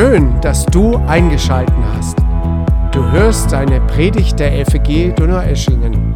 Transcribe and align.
Schön, 0.00 0.40
dass 0.42 0.64
du 0.64 0.94
eingeschalten 1.08 1.84
hast. 1.84 2.16
Du 2.92 3.02
hörst 3.10 3.52
eine 3.52 3.80
Predigt 3.80 4.38
der 4.38 4.64
FG 4.64 5.12
Donaueschingen. 5.12 6.14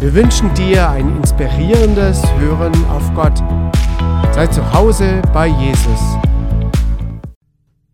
Wir 0.00 0.14
wünschen 0.14 0.54
dir 0.54 0.88
ein 0.88 1.14
inspirierendes 1.18 2.24
Hören 2.38 2.72
auf 2.86 3.12
Gott. 3.12 3.36
Sei 4.32 4.46
zu 4.46 4.72
Hause 4.72 5.20
bei 5.34 5.48
Jesus. 5.48 6.00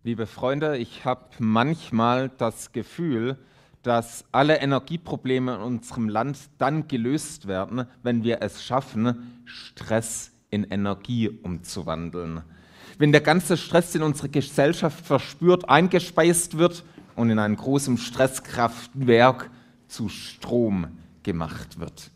Liebe 0.03 0.27
Freunde, 0.27 0.77
ich 0.77 1.03
habe 1.03 1.25
manchmal 1.39 2.29
das 2.29 2.71
Gefühl, 2.71 3.37
dass 3.83 4.23
alle 4.31 4.61
Energieprobleme 4.61 5.55
in 5.55 5.61
unserem 5.61 6.07
Land 6.07 6.37
dann 6.57 6.87
gelöst 6.87 7.49
werden, 7.49 7.85
wenn 8.01 8.23
wir 8.23 8.41
es 8.41 8.63
schaffen, 8.63 9.41
Stress 9.43 10.31
in 10.49 10.63
Energie 10.63 11.27
umzuwandeln 11.27 12.43
wenn 13.01 13.11
der 13.11 13.21
ganze 13.21 13.57
Stress, 13.57 13.93
den 13.93 14.03
unsere 14.03 14.29
Gesellschaft 14.29 15.03
verspürt, 15.03 15.67
eingespeist 15.67 16.59
wird 16.59 16.83
und 17.15 17.31
in 17.31 17.39
einem 17.39 17.55
großen 17.55 17.97
Stresskraftwerk 17.97 19.49
zu 19.87 20.07
Strom 20.07 20.85
gemacht 21.23 21.79
wird. 21.79 22.11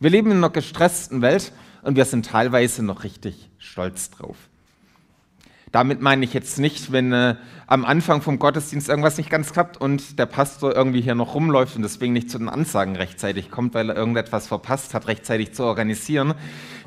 Wir 0.00 0.10
leben 0.10 0.32
in 0.32 0.38
einer 0.38 0.50
gestressten 0.50 1.22
Welt 1.22 1.52
und 1.82 1.94
wir 1.94 2.06
sind 2.06 2.26
teilweise 2.26 2.82
noch 2.82 3.04
richtig 3.04 3.48
stolz 3.58 4.10
drauf. 4.10 4.36
Damit 5.70 6.00
meine 6.00 6.24
ich 6.24 6.34
jetzt 6.34 6.58
nicht, 6.58 6.90
wenn 6.90 7.12
äh, 7.12 7.36
am 7.68 7.84
Anfang 7.84 8.20
vom 8.20 8.40
Gottesdienst 8.40 8.88
irgendwas 8.88 9.16
nicht 9.16 9.30
ganz 9.30 9.52
klappt 9.52 9.76
und 9.76 10.18
der 10.18 10.26
Pastor 10.26 10.74
irgendwie 10.74 11.02
hier 11.02 11.14
noch 11.14 11.36
rumläuft 11.36 11.76
und 11.76 11.82
deswegen 11.82 12.12
nicht 12.12 12.30
zu 12.30 12.38
den 12.38 12.48
Ansagen 12.48 12.96
rechtzeitig 12.96 13.48
kommt, 13.48 13.74
weil 13.74 13.90
er 13.90 13.96
irgendetwas 13.96 14.48
verpasst 14.48 14.92
hat, 14.92 15.06
rechtzeitig 15.06 15.52
zu 15.52 15.62
organisieren. 15.62 16.34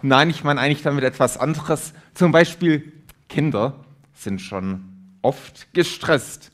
Nein, 0.02 0.30
ich 0.30 0.44
meine 0.44 0.60
eigentlich 0.60 0.84
damit 0.84 1.06
etwas 1.06 1.38
anderes. 1.38 1.94
Zum 2.14 2.34
Beispiel 2.34 2.94
Kinder 3.30 3.76
sind 4.14 4.42
schon 4.42 4.86
oft 5.22 5.74
gestresst. 5.74 6.52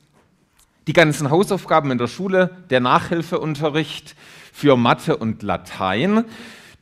Die 0.87 0.93
ganzen 0.93 1.29
Hausaufgaben 1.29 1.91
in 1.91 1.97
der 1.97 2.07
Schule, 2.07 2.57
der 2.69 2.79
Nachhilfeunterricht 2.79 4.15
für 4.51 4.75
Mathe 4.75 5.15
und 5.15 5.43
Latein, 5.43 6.25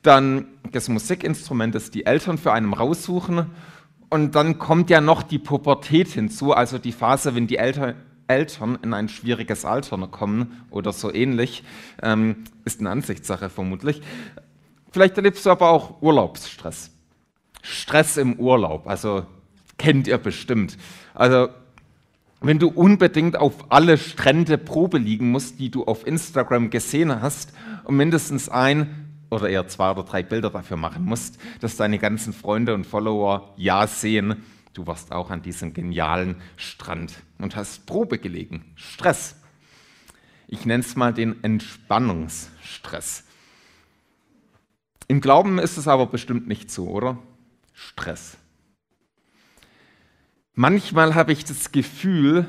dann 0.02 0.47
das 0.72 0.89
Musikinstrument, 0.89 1.75
das 1.75 1.92
die 1.92 2.06
Eltern 2.06 2.38
für 2.38 2.53
einen 2.53 2.73
raussuchen 2.73 3.47
und 4.09 4.36
dann 4.36 4.59
kommt 4.59 4.89
ja 4.89 5.00
noch 5.00 5.23
die 5.23 5.39
Pubertät 5.39 6.09
hinzu, 6.09 6.53
also 6.53 6.78
die 6.78 6.92
Phase, 6.92 7.34
wenn 7.34 7.47
die 7.47 7.58
Eltern, 7.58 7.95
Eltern 8.28 8.78
in 8.81 8.94
ein 8.94 9.09
schwieriges 9.09 9.66
Alter 9.66 9.97
kommen 10.08 10.64
oder 10.69 10.92
so 10.92 11.14
ähnlich, 11.14 11.64
ähm, 12.02 12.44
ist 12.66 12.80
eine 12.80 12.89
Ansichtssache 12.89 13.50
vermutlich. 13.50 14.02
Vielleicht 14.92 15.16
erlebst 15.17 15.45
du 15.45 15.50
aber 15.50 15.69
auch 15.69 16.02
Urlaubsstress. 16.02 16.92
Stress 17.62 18.17
im 18.17 18.34
Urlaub, 18.39 18.88
also 18.88 19.25
kennt 19.82 20.08
ihr 20.08 20.20
bestimmt. 20.20 20.78
Also 21.16 21.50
wenn 22.40 22.60
du 22.60 22.70
unbedingt 22.70 23.36
auf 23.36 23.72
alle 23.72 23.98
Strände 23.98 24.58
Probe 24.58 24.98
liegen 24.98 25.32
musst, 25.32 25.60
die 25.60 25.70
du 25.70 25.86
auf 25.86 26.06
Instagram 26.06 26.70
gesehen 26.70 27.22
hast 27.22 27.54
und 27.84 27.98
mindestens 27.98 28.48
ein 28.50 29.08
oder 29.30 29.50
eher 29.50 29.68
zwei 29.68 29.92
oder 29.92 30.04
drei 30.04 30.24
Bilder 30.24 30.50
dafür 30.50 30.78
machen 30.78 31.06
musst, 31.06 31.40
dass 31.62 31.78
deine 31.78 32.00
ganzen 32.00 32.34
Freunde 32.34 32.74
und 32.74 32.86
Follower 32.86 33.54
ja 33.58 33.88
sehen, 33.88 34.44
du 34.74 34.86
warst 34.88 35.12
auch 35.12 35.30
an 35.30 35.42
diesem 35.42 35.74
genialen 35.74 36.36
Strand 36.58 37.14
und 37.40 37.56
hast 37.56 37.86
Probe 37.86 38.20
gelegen. 38.20 38.66
Stress. 38.76 39.36
Ich 40.48 40.66
nenne 40.66 40.84
es 40.84 40.96
mal 40.96 41.14
den 41.14 41.44
Entspannungsstress. 41.44 43.24
Im 45.08 45.22
Glauben 45.22 45.59
ist 45.59 45.78
es 45.78 45.88
aber 45.88 46.08
bestimmt 46.08 46.48
nicht 46.48 46.70
so, 46.70 46.88
oder? 46.88 47.18
Stress. 47.74 48.38
Manchmal 50.62 51.16
habe 51.16 51.31
ich 51.31 51.44
das 51.44 51.72
Gefühl, 51.72 52.47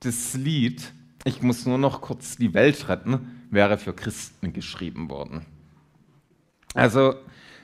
das 0.00 0.34
Lied, 0.34 0.92
ich 1.24 1.40
muss 1.40 1.64
nur 1.64 1.78
noch 1.78 2.02
kurz 2.02 2.36
die 2.36 2.52
Welt 2.52 2.90
retten, 2.90 3.46
wäre 3.50 3.78
für 3.78 3.94
Christen 3.94 4.52
geschrieben 4.52 5.08
worden. 5.08 5.46
Also, 6.74 7.14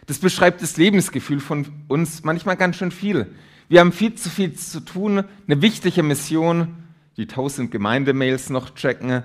das 0.07 0.19
beschreibt 0.19 0.63
das 0.63 0.79
Lebensgefühl 0.79 1.41
von 1.41 1.67
uns 1.89 2.25
manchmal 2.25 2.57
ganz 2.57 2.77
schön 2.77 2.91
viel. 2.91 3.35
Wir 3.69 3.81
haben 3.81 3.93
viel 3.93 4.15
zu 4.15 4.31
viel 4.31 4.55
zu 4.55 4.81
tun, 4.81 5.25
eine 5.47 5.61
wichtige 5.61 6.03
Mission, 6.03 6.75
die 7.19 7.27
tausend 7.27 7.71
Gemeindemails 7.71 8.49
noch 8.49 8.75
checken, 8.75 9.25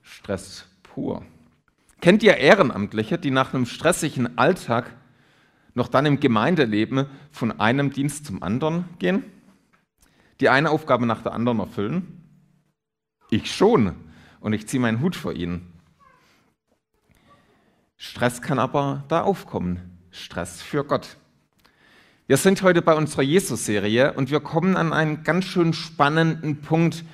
Stress 0.00 0.66
pur. 0.82 1.26
Kennt 2.00 2.22
ihr 2.22 2.38
Ehrenamtliche, 2.38 3.18
die 3.18 3.30
nach 3.30 3.52
einem 3.52 3.66
stressigen 3.66 4.38
Alltag 4.38 4.96
noch 5.74 5.88
dann 5.88 6.06
im 6.06 6.20
Gemeindeleben 6.20 7.04
von 7.30 7.60
einem 7.60 7.92
Dienst 7.92 8.24
zum 8.24 8.42
anderen 8.42 8.86
gehen? 8.98 9.22
Die 10.40 10.48
eine 10.48 10.70
Aufgabe 10.70 11.06
nach 11.06 11.22
der 11.22 11.32
anderen 11.32 11.60
erfüllen? 11.60 12.22
Ich 13.30 13.54
schon. 13.54 13.94
Und 14.40 14.52
ich 14.52 14.68
ziehe 14.68 14.80
meinen 14.80 15.00
Hut 15.00 15.16
vor 15.16 15.32
ihnen. 15.32 15.72
Stress 17.96 18.42
kann 18.42 18.58
aber 18.58 19.04
da 19.08 19.22
aufkommen. 19.22 19.98
Stress 20.10 20.62
für 20.62 20.84
Gott. 20.84 21.16
Wir 22.26 22.36
sind 22.36 22.62
heute 22.62 22.82
bei 22.82 22.94
unserer 22.94 23.22
Jesus-Serie 23.22 24.12
und 24.12 24.30
wir 24.30 24.40
kommen 24.40 24.76
an 24.76 24.92
einen 24.92 25.22
ganz 25.22 25.44
schön 25.44 25.72
spannenden 25.72 26.60
Punkt, 26.60 27.04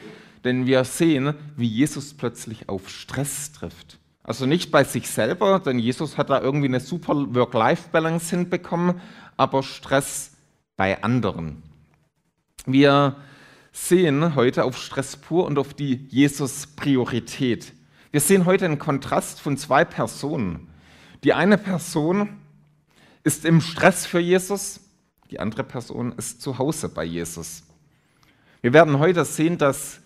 denn 0.44 0.66
wir 0.66 0.84
sehen, 0.84 1.34
wie 1.56 1.66
Jesus 1.66 2.14
plötzlich 2.14 2.68
auf 2.68 2.88
Stress 2.88 3.52
trifft. 3.52 3.98
Also 4.22 4.46
nicht 4.46 4.70
bei 4.70 4.84
sich 4.84 5.10
selber, 5.10 5.60
denn 5.60 5.78
Jesus 5.78 6.16
hat 6.16 6.30
da 6.30 6.40
irgendwie 6.40 6.68
eine 6.68 6.80
super 6.80 7.14
Work-Life-Balance 7.34 8.36
hinbekommen, 8.36 9.00
aber 9.36 9.62
Stress 9.62 10.32
bei 10.76 11.02
anderen. 11.02 11.62
Wir 12.66 13.16
sehen 13.72 14.36
heute 14.36 14.64
auf 14.64 14.76
Stress 14.76 15.16
pur 15.16 15.46
und 15.46 15.58
auf 15.58 15.74
die 15.74 16.06
Jesus-Priorität. 16.08 17.72
Wir 18.12 18.20
sehen 18.20 18.44
heute 18.44 18.66
einen 18.66 18.78
Kontrast 18.78 19.40
von 19.40 19.56
zwei 19.56 19.84
Personen. 19.84 20.68
Die 21.24 21.32
eine 21.32 21.58
Person 21.58 22.28
ist 23.24 23.44
im 23.44 23.60
Stress 23.60 24.06
für 24.06 24.20
Jesus, 24.20 24.80
die 25.30 25.40
andere 25.40 25.64
Person 25.64 26.12
ist 26.12 26.40
zu 26.42 26.58
Hause 26.58 26.88
bei 26.88 27.04
Jesus. 27.04 27.64
Wir 28.60 28.72
werden 28.72 28.98
heute 29.00 29.24
sehen, 29.24 29.58
dass 29.58 30.00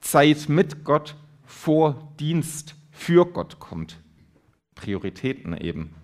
Zeit 0.00 0.48
mit 0.48 0.84
Gott 0.84 1.14
vor 1.44 2.12
Dienst 2.18 2.74
für 2.90 3.24
Gott 3.26 3.60
kommt. 3.60 4.00
Prioritäten 4.74 5.56
eben. 5.56 5.94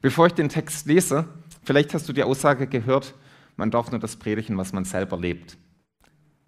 Bevor 0.00 0.26
ich 0.26 0.34
den 0.34 0.48
Text 0.48 0.86
lese, 0.86 1.26
vielleicht 1.64 1.94
hast 1.94 2.08
du 2.08 2.12
die 2.12 2.22
Aussage 2.22 2.66
gehört, 2.66 3.14
man 3.56 3.70
darf 3.70 3.90
nur 3.90 4.00
das 4.00 4.16
predigen, 4.16 4.56
was 4.56 4.72
man 4.72 4.84
selber 4.84 5.18
lebt. 5.18 5.56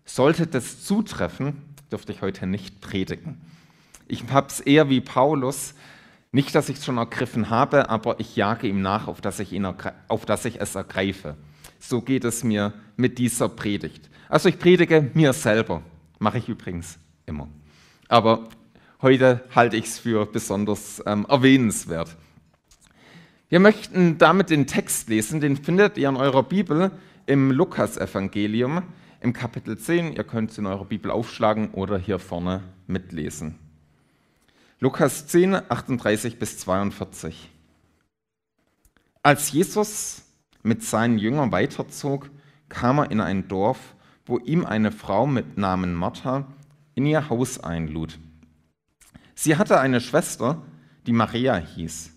Sollte 0.04 0.46
das 0.46 0.84
zutreffen, 0.84 1.62
dürfte 1.90 2.12
ich 2.12 2.22
heute 2.22 2.46
nicht 2.46 2.80
predigen. 2.80 3.40
Ich 4.06 4.24
habe 4.30 4.48
es 4.48 4.60
eher 4.60 4.88
wie 4.88 5.00
Paulus, 5.00 5.74
nicht, 6.30 6.54
dass 6.54 6.68
ich 6.68 6.78
es 6.78 6.84
schon 6.84 6.98
ergriffen 6.98 7.48
habe, 7.50 7.88
aber 7.88 8.20
ich 8.20 8.36
jage 8.36 8.68
ihm 8.68 8.82
nach, 8.82 9.08
auf 9.08 9.20
dass, 9.20 9.40
ich 9.40 9.52
ihn 9.52 9.64
auf 9.64 10.26
dass 10.26 10.44
ich 10.44 10.60
es 10.60 10.74
ergreife. 10.74 11.36
So 11.78 12.02
geht 12.02 12.24
es 12.24 12.44
mir 12.44 12.74
mit 12.96 13.18
dieser 13.18 13.48
Predigt. 13.48 14.10
Also 14.28 14.48
ich 14.48 14.58
predige 14.58 15.10
mir 15.14 15.32
selber, 15.32 15.82
mache 16.18 16.38
ich 16.38 16.48
übrigens 16.48 16.98
immer. 17.24 17.48
Aber 18.08 18.48
heute 19.00 19.44
halte 19.54 19.76
ich 19.76 19.86
es 19.86 19.98
für 19.98 20.26
besonders 20.26 21.02
ähm, 21.06 21.24
erwähnenswert. 21.28 22.16
Wir 23.50 23.60
möchten 23.60 24.18
damit 24.18 24.50
den 24.50 24.66
Text 24.66 25.08
lesen, 25.08 25.40
den 25.40 25.56
findet 25.56 25.96
ihr 25.96 26.10
in 26.10 26.16
eurer 26.16 26.42
Bibel 26.42 26.90
im 27.24 27.50
Lukasevangelium 27.50 28.82
im 29.22 29.32
Kapitel 29.32 29.78
10. 29.78 30.12
Ihr 30.12 30.24
könnt 30.24 30.50
es 30.50 30.58
in 30.58 30.66
eurer 30.66 30.84
Bibel 30.84 31.10
aufschlagen 31.10 31.70
oder 31.70 31.96
hier 31.96 32.18
vorne 32.18 32.62
mitlesen. 32.86 33.58
Lukas 34.80 35.28
10, 35.28 35.54
38 35.54 36.38
bis 36.38 36.58
42. 36.58 37.48
Als 39.22 39.50
Jesus 39.50 40.24
mit 40.62 40.84
seinen 40.84 41.16
Jüngern 41.16 41.50
weiterzog, 41.50 42.28
kam 42.68 42.98
er 42.98 43.10
in 43.10 43.22
ein 43.22 43.48
Dorf, 43.48 43.94
wo 44.26 44.36
ihm 44.36 44.66
eine 44.66 44.92
Frau 44.92 45.26
mit 45.26 45.56
Namen 45.56 45.94
Martha 45.94 46.46
in 46.94 47.06
ihr 47.06 47.30
Haus 47.30 47.58
einlud. 47.58 48.18
Sie 49.34 49.56
hatte 49.56 49.80
eine 49.80 50.02
Schwester, 50.02 50.60
die 51.06 51.12
Maria 51.12 51.56
hieß. 51.56 52.12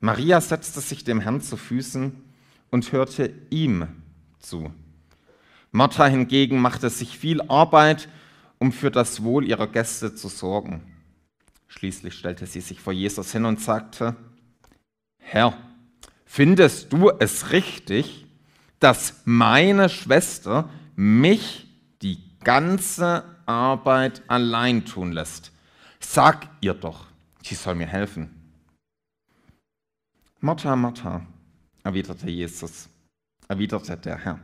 Maria 0.00 0.40
setzte 0.40 0.80
sich 0.80 1.04
dem 1.04 1.20
Herrn 1.20 1.40
zu 1.40 1.56
Füßen 1.56 2.12
und 2.70 2.92
hörte 2.92 3.32
ihm 3.50 3.88
zu. 4.38 4.72
Martha 5.72 6.06
hingegen 6.06 6.60
machte 6.60 6.88
sich 6.88 7.18
viel 7.18 7.42
Arbeit, 7.42 8.08
um 8.58 8.72
für 8.72 8.90
das 8.90 9.22
Wohl 9.22 9.46
ihrer 9.46 9.66
Gäste 9.66 10.14
zu 10.14 10.28
sorgen. 10.28 10.82
Schließlich 11.66 12.14
stellte 12.14 12.46
sie 12.46 12.60
sich 12.60 12.80
vor 12.80 12.92
Jesus 12.92 13.32
hin 13.32 13.44
und 13.44 13.60
sagte, 13.60 14.16
Herr, 15.18 15.56
findest 16.24 16.92
du 16.92 17.10
es 17.10 17.52
richtig, 17.52 18.26
dass 18.80 19.20
meine 19.24 19.88
Schwester 19.88 20.70
mich 20.96 21.66
die 22.02 22.18
ganze 22.40 23.24
Arbeit 23.46 24.22
allein 24.28 24.84
tun 24.84 25.12
lässt? 25.12 25.52
Sag 26.00 26.48
ihr 26.60 26.74
doch, 26.74 27.06
sie 27.42 27.54
soll 27.54 27.74
mir 27.74 27.86
helfen. 27.86 28.37
Martha, 30.40 30.76
Martha, 30.76 31.26
erwiderte 31.82 32.30
Jesus, 32.30 32.88
erwiderte 33.48 33.96
der 33.96 34.18
Herr. 34.18 34.38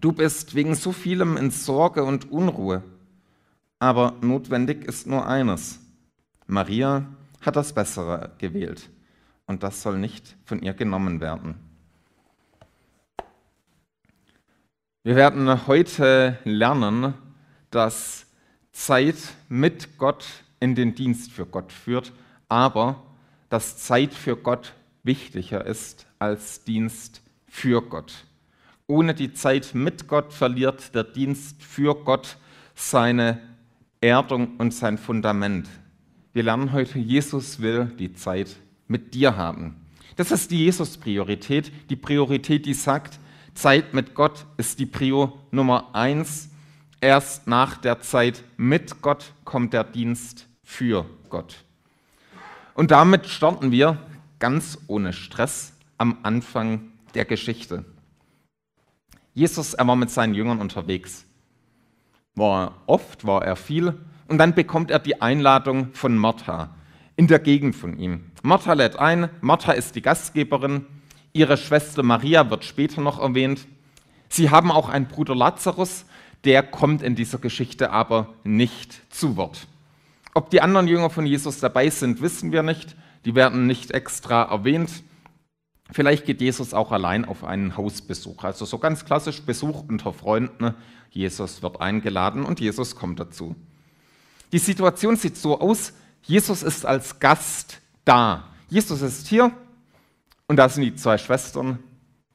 Du 0.00 0.12
bist 0.12 0.54
wegen 0.54 0.74
so 0.74 0.92
vielem 0.92 1.36
in 1.36 1.50
Sorge 1.50 2.02
und 2.04 2.30
Unruhe. 2.32 2.82
Aber 3.78 4.14
notwendig 4.22 4.84
ist 4.84 5.06
nur 5.06 5.26
eines. 5.26 5.78
Maria 6.46 7.04
hat 7.42 7.56
das 7.56 7.74
Bessere 7.74 8.32
gewählt 8.38 8.88
und 9.46 9.62
das 9.62 9.82
soll 9.82 9.98
nicht 9.98 10.36
von 10.46 10.62
ihr 10.62 10.72
genommen 10.72 11.20
werden. 11.20 11.56
Wir 15.02 15.16
werden 15.16 15.66
heute 15.66 16.38
lernen, 16.44 17.12
dass 17.70 18.26
Zeit 18.72 19.16
mit 19.50 19.98
Gott 19.98 20.26
in 20.60 20.74
den 20.74 20.94
Dienst 20.94 21.30
für 21.30 21.44
Gott 21.44 21.72
führt, 21.72 22.14
aber 22.48 23.05
dass 23.48 23.78
Zeit 23.78 24.14
für 24.14 24.36
Gott 24.36 24.74
wichtiger 25.02 25.64
ist 25.64 26.06
als 26.18 26.64
Dienst 26.64 27.22
für 27.48 27.82
Gott. 27.82 28.12
Ohne 28.86 29.14
die 29.14 29.32
Zeit 29.32 29.74
mit 29.74 30.06
Gott 30.08 30.32
verliert 30.32 30.94
der 30.94 31.04
Dienst 31.04 31.62
für 31.62 31.94
Gott 31.94 32.36
seine 32.74 33.40
Erdung 34.00 34.56
und 34.58 34.72
sein 34.72 34.98
Fundament. 34.98 35.68
Wir 36.32 36.42
lernen 36.42 36.72
heute, 36.72 36.98
Jesus 36.98 37.60
will 37.60 37.86
die 37.98 38.12
Zeit 38.12 38.54
mit 38.88 39.14
dir 39.14 39.36
haben. 39.36 39.76
Das 40.16 40.30
ist 40.30 40.50
die 40.50 40.64
Jesus-Priorität, 40.64 41.72
die 41.90 41.96
Priorität, 41.96 42.66
die 42.66 42.74
sagt, 42.74 43.18
Zeit 43.54 43.94
mit 43.94 44.14
Gott 44.14 44.46
ist 44.56 44.78
die 44.78 44.86
Prio 44.86 45.40
Nummer 45.50 45.94
eins. 45.94 46.50
Erst 47.00 47.46
nach 47.46 47.76
der 47.78 48.00
Zeit 48.00 48.42
mit 48.56 49.02
Gott 49.02 49.32
kommt 49.44 49.72
der 49.72 49.84
Dienst 49.84 50.46
für 50.62 51.06
Gott. 51.28 51.65
Und 52.76 52.90
damit 52.90 53.26
starten 53.26 53.72
wir 53.72 53.96
ganz 54.38 54.76
ohne 54.86 55.14
Stress 55.14 55.72
am 55.96 56.18
Anfang 56.22 56.92
der 57.14 57.24
Geschichte. 57.24 57.86
Jesus, 59.32 59.72
er 59.72 59.86
war 59.86 59.96
mit 59.96 60.10
seinen 60.10 60.34
Jüngern 60.34 60.60
unterwegs. 60.60 61.24
War 62.34 62.74
oft, 62.86 63.26
war 63.26 63.42
er 63.42 63.56
viel. 63.56 63.94
Und 64.28 64.36
dann 64.36 64.54
bekommt 64.54 64.90
er 64.90 64.98
die 64.98 65.22
Einladung 65.22 65.94
von 65.94 66.18
Martha 66.18 66.74
in 67.16 67.28
der 67.28 67.38
Gegend 67.38 67.74
von 67.74 67.98
ihm. 67.98 68.30
Martha 68.42 68.74
lädt 68.74 68.98
ein, 68.98 69.30
Martha 69.40 69.72
ist 69.72 69.94
die 69.94 70.02
Gastgeberin, 70.02 70.84
ihre 71.32 71.56
Schwester 71.56 72.02
Maria 72.02 72.50
wird 72.50 72.66
später 72.66 73.00
noch 73.00 73.18
erwähnt. 73.18 73.66
Sie 74.28 74.50
haben 74.50 74.70
auch 74.70 74.90
einen 74.90 75.06
Bruder 75.06 75.34
Lazarus, 75.34 76.04
der 76.44 76.62
kommt 76.62 77.00
in 77.00 77.14
dieser 77.14 77.38
Geschichte 77.38 77.90
aber 77.90 78.34
nicht 78.44 79.00
zu 79.14 79.38
Wort. 79.38 79.66
Ob 80.36 80.50
die 80.50 80.60
anderen 80.60 80.86
Jünger 80.86 81.08
von 81.08 81.24
Jesus 81.24 81.60
dabei 81.60 81.88
sind, 81.88 82.20
wissen 82.20 82.52
wir 82.52 82.62
nicht. 82.62 82.94
Die 83.24 83.34
werden 83.34 83.66
nicht 83.66 83.92
extra 83.92 84.42
erwähnt. 84.42 84.90
Vielleicht 85.90 86.26
geht 86.26 86.42
Jesus 86.42 86.74
auch 86.74 86.92
allein 86.92 87.24
auf 87.24 87.42
einen 87.42 87.78
Hausbesuch. 87.78 88.44
Also 88.44 88.66
so 88.66 88.76
ganz 88.78 89.06
klassisch 89.06 89.40
Besuch 89.40 89.84
unter 89.88 90.12
Freunden. 90.12 90.74
Jesus 91.08 91.62
wird 91.62 91.80
eingeladen 91.80 92.44
und 92.44 92.60
Jesus 92.60 92.96
kommt 92.96 93.18
dazu. 93.18 93.56
Die 94.52 94.58
Situation 94.58 95.16
sieht 95.16 95.38
so 95.38 95.58
aus, 95.58 95.94
Jesus 96.20 96.62
ist 96.62 96.84
als 96.84 97.18
Gast 97.18 97.80
da. 98.04 98.44
Jesus 98.68 99.00
ist 99.00 99.28
hier 99.28 99.52
und 100.48 100.56
da 100.56 100.68
sind 100.68 100.82
die 100.82 100.96
zwei 100.96 101.16
Schwestern, 101.16 101.78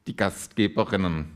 die 0.08 0.16
Gastgeberinnen. 0.16 1.30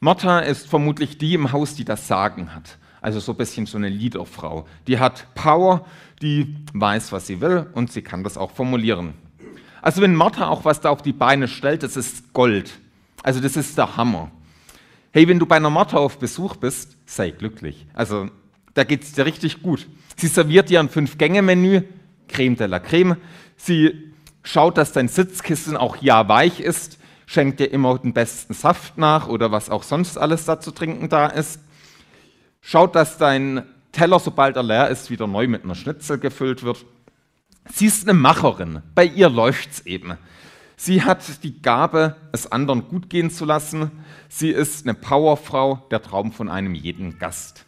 Martha 0.00 0.40
ist 0.40 0.66
vermutlich 0.66 1.16
die 1.16 1.34
im 1.34 1.52
Haus, 1.52 1.76
die 1.76 1.84
das 1.84 2.08
Sagen 2.08 2.56
hat. 2.56 2.76
Also 3.00 3.20
so 3.20 3.32
ein 3.32 3.38
bisschen 3.38 3.66
so 3.66 3.78
eine 3.78 3.88
Liederfrau. 3.88 4.66
Die 4.86 4.98
hat 4.98 5.34
Power, 5.34 5.86
die 6.20 6.56
weiß, 6.74 7.12
was 7.12 7.26
sie 7.26 7.40
will 7.40 7.66
und 7.72 7.92
sie 7.92 8.02
kann 8.02 8.24
das 8.24 8.36
auch 8.36 8.50
formulieren. 8.50 9.14
Also 9.82 10.02
wenn 10.02 10.14
Martha 10.14 10.48
auch 10.48 10.64
was 10.64 10.80
da 10.80 10.90
auf 10.90 11.02
die 11.02 11.12
Beine 11.12 11.48
stellt, 11.48 11.82
das 11.82 11.96
ist 11.96 12.32
Gold. 12.32 12.78
Also 13.22 13.40
das 13.40 13.56
ist 13.56 13.78
der 13.78 13.96
Hammer. 13.96 14.30
Hey, 15.12 15.26
wenn 15.26 15.38
du 15.38 15.46
bei 15.46 15.56
einer 15.56 15.70
Martha 15.70 15.96
auf 15.96 16.18
Besuch 16.18 16.56
bist, 16.56 16.96
sei 17.06 17.30
glücklich. 17.30 17.86
Also 17.94 18.28
da 18.74 18.84
geht 18.84 19.02
es 19.02 19.12
dir 19.12 19.26
richtig 19.26 19.62
gut. 19.62 19.88
Sie 20.16 20.28
serviert 20.28 20.68
dir 20.70 20.80
ein 20.80 20.88
Fünf-Gänge-Menü, 20.88 21.82
Creme 22.28 22.56
de 22.56 22.66
la 22.66 22.78
Creme. 22.78 23.16
Sie 23.56 24.12
schaut, 24.42 24.78
dass 24.78 24.92
dein 24.92 25.08
Sitzkissen 25.08 25.76
auch 25.76 25.96
ja 25.96 26.28
weich 26.28 26.60
ist, 26.60 26.98
schenkt 27.26 27.60
dir 27.60 27.66
immer 27.66 27.98
den 27.98 28.12
besten 28.12 28.54
Saft 28.54 28.98
nach 28.98 29.28
oder 29.28 29.52
was 29.52 29.70
auch 29.70 29.82
sonst 29.82 30.18
alles 30.18 30.44
da 30.44 30.60
zu 30.60 30.70
trinken 30.70 31.08
da 31.08 31.26
ist. 31.26 31.60
Schaut, 32.60 32.94
dass 32.94 33.18
dein 33.18 33.64
Teller, 33.92 34.18
sobald 34.18 34.56
er 34.56 34.62
leer 34.62 34.88
ist, 34.88 35.10
wieder 35.10 35.26
neu 35.26 35.48
mit 35.48 35.64
einer 35.64 35.74
Schnitzel 35.74 36.18
gefüllt 36.18 36.62
wird. 36.62 36.84
Sie 37.72 37.86
ist 37.86 38.08
eine 38.08 38.18
Macherin. 38.18 38.82
Bei 38.94 39.04
ihr 39.04 39.28
läuft 39.28 39.70
es 39.70 39.86
eben. 39.86 40.16
Sie 40.76 41.02
hat 41.02 41.42
die 41.42 41.60
Gabe, 41.60 42.16
es 42.32 42.50
anderen 42.50 42.88
gut 42.88 43.10
gehen 43.10 43.30
zu 43.30 43.44
lassen. 43.44 43.90
Sie 44.28 44.50
ist 44.50 44.86
eine 44.86 44.94
Powerfrau, 44.94 45.86
der 45.90 46.00
Traum 46.00 46.32
von 46.32 46.48
einem 46.48 46.74
jeden 46.74 47.18
Gast. 47.18 47.66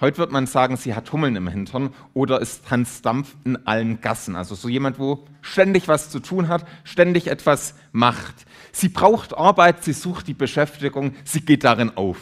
Heute 0.00 0.18
wird 0.18 0.30
man 0.30 0.46
sagen, 0.46 0.76
sie 0.76 0.94
hat 0.94 1.12
Hummeln 1.12 1.34
im 1.34 1.48
Hintern 1.48 1.92
oder 2.14 2.40
ist 2.40 2.70
Hans 2.70 3.02
Dampf 3.02 3.34
in 3.44 3.66
allen 3.66 4.00
Gassen. 4.00 4.36
Also 4.36 4.54
so 4.54 4.68
jemand, 4.68 5.00
wo 5.00 5.26
ständig 5.42 5.88
was 5.88 6.08
zu 6.08 6.20
tun 6.20 6.46
hat, 6.46 6.64
ständig 6.84 7.26
etwas 7.26 7.74
macht. 7.90 8.46
Sie 8.70 8.88
braucht 8.88 9.36
Arbeit, 9.36 9.82
sie 9.82 9.92
sucht 9.92 10.28
die 10.28 10.34
Beschäftigung, 10.34 11.14
sie 11.24 11.40
geht 11.40 11.64
darin 11.64 11.96
auf. 11.96 12.16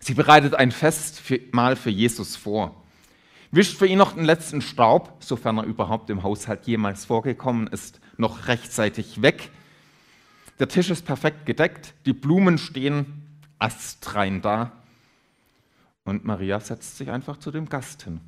Sie 0.00 0.14
bereitet 0.14 0.54
ein 0.54 0.72
Fest 0.72 1.20
für, 1.20 1.40
mal 1.52 1.76
für 1.76 1.90
Jesus 1.90 2.36
vor 2.36 2.74
wischt 3.50 3.78
für 3.78 3.86
ihn 3.86 3.98
noch 3.98 4.12
den 4.12 4.24
letzten 4.24 4.60
Staub, 4.60 5.16
sofern 5.20 5.58
er 5.58 5.64
überhaupt 5.64 6.10
im 6.10 6.22
Haushalt 6.22 6.66
jemals 6.66 7.04
vorgekommen 7.04 7.66
ist, 7.66 8.00
noch 8.16 8.48
rechtzeitig 8.48 9.22
weg. 9.22 9.50
Der 10.58 10.68
Tisch 10.68 10.90
ist 10.90 11.06
perfekt 11.06 11.46
gedeckt, 11.46 11.94
die 12.04 12.12
Blumen 12.12 12.58
stehen 12.58 13.24
astrein 13.58 14.42
da. 14.42 14.72
Und 16.04 16.24
Maria 16.24 16.58
setzt 16.60 16.96
sich 16.96 17.10
einfach 17.10 17.38
zu 17.38 17.50
dem 17.50 17.68
Gast 17.68 18.04
hin. 18.04 18.20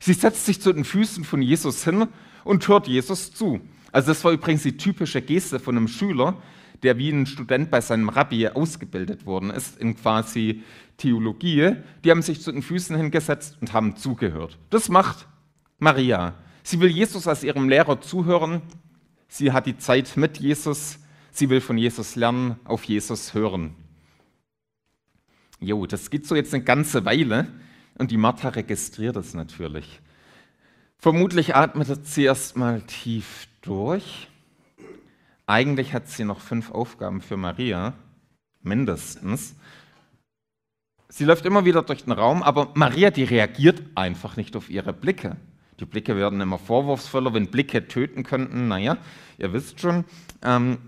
Sie 0.00 0.12
setzt 0.12 0.46
sich 0.46 0.60
zu 0.60 0.72
den 0.72 0.84
Füßen 0.84 1.24
von 1.24 1.42
Jesus 1.42 1.84
hin 1.84 2.08
und 2.44 2.66
hört 2.68 2.88
Jesus 2.88 3.32
zu. 3.32 3.60
Also 3.92 4.08
das 4.08 4.24
war 4.24 4.32
übrigens 4.32 4.62
die 4.62 4.76
typische 4.76 5.22
Geste 5.22 5.60
von 5.60 5.76
einem 5.76 5.88
Schüler, 5.88 6.36
der 6.82 6.98
wie 6.98 7.10
ein 7.10 7.26
Student 7.26 7.70
bei 7.70 7.80
seinem 7.80 8.08
Rabbi 8.08 8.48
ausgebildet 8.48 9.26
worden 9.26 9.50
ist 9.50 9.78
in 9.78 9.96
quasi 9.96 10.62
Theologie, 10.96 11.76
die 12.04 12.10
haben 12.10 12.22
sich 12.22 12.42
zu 12.42 12.52
den 12.52 12.62
Füßen 12.62 12.96
hingesetzt 12.96 13.56
und 13.60 13.72
haben 13.72 13.96
zugehört. 13.96 14.58
Das 14.68 14.88
macht 14.88 15.26
Maria. 15.78 16.34
Sie 16.62 16.80
will 16.80 16.90
Jesus 16.90 17.26
als 17.26 17.42
ihrem 17.42 17.68
Lehrer 17.68 18.00
zuhören. 18.00 18.62
Sie 19.28 19.52
hat 19.52 19.66
die 19.66 19.78
Zeit 19.78 20.16
mit 20.16 20.38
Jesus. 20.38 20.98
Sie 21.32 21.48
will 21.48 21.60
von 21.60 21.78
Jesus 21.78 22.16
lernen, 22.16 22.56
auf 22.64 22.84
Jesus 22.84 23.32
hören. 23.32 23.74
Jo, 25.58 25.86
das 25.86 26.10
geht 26.10 26.26
so 26.26 26.34
jetzt 26.34 26.54
eine 26.54 26.64
ganze 26.64 27.04
Weile 27.04 27.46
und 27.98 28.10
die 28.10 28.16
Martha 28.16 28.48
registriert 28.48 29.16
es 29.16 29.34
natürlich. 29.34 30.00
Vermutlich 30.98 31.54
atmet 31.54 32.06
sie 32.06 32.24
erst 32.24 32.56
mal 32.56 32.82
tief 32.82 33.46
durch. 33.62 34.29
Eigentlich 35.50 35.94
hat 35.94 36.08
sie 36.08 36.24
noch 36.24 36.38
fünf 36.38 36.70
Aufgaben 36.70 37.20
für 37.20 37.36
Maria, 37.36 37.94
mindestens. 38.62 39.56
Sie 41.08 41.24
läuft 41.24 41.44
immer 41.44 41.64
wieder 41.64 41.82
durch 41.82 42.04
den 42.04 42.12
Raum, 42.12 42.44
aber 42.44 42.70
Maria, 42.74 43.10
die 43.10 43.24
reagiert 43.24 43.82
einfach 43.96 44.36
nicht 44.36 44.54
auf 44.54 44.70
ihre 44.70 44.92
Blicke. 44.92 45.36
Die 45.80 45.86
Blicke 45.86 46.14
werden 46.14 46.40
immer 46.40 46.56
vorwurfsvoller, 46.56 47.34
wenn 47.34 47.48
Blicke 47.50 47.88
töten 47.88 48.22
könnten. 48.22 48.68
Naja, 48.68 48.98
ihr 49.38 49.52
wisst 49.52 49.80
schon. 49.80 50.04
Ähm, 50.44 50.78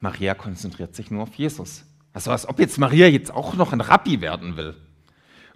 Maria 0.00 0.34
konzentriert 0.34 0.96
sich 0.96 1.12
nur 1.12 1.22
auf 1.22 1.34
Jesus. 1.36 1.84
Also 2.12 2.32
als 2.32 2.48
ob 2.48 2.58
jetzt 2.58 2.78
Maria 2.78 3.06
jetzt 3.06 3.30
auch 3.32 3.54
noch 3.54 3.72
ein 3.72 3.80
Rabbi 3.80 4.20
werden 4.20 4.56
will. 4.56 4.74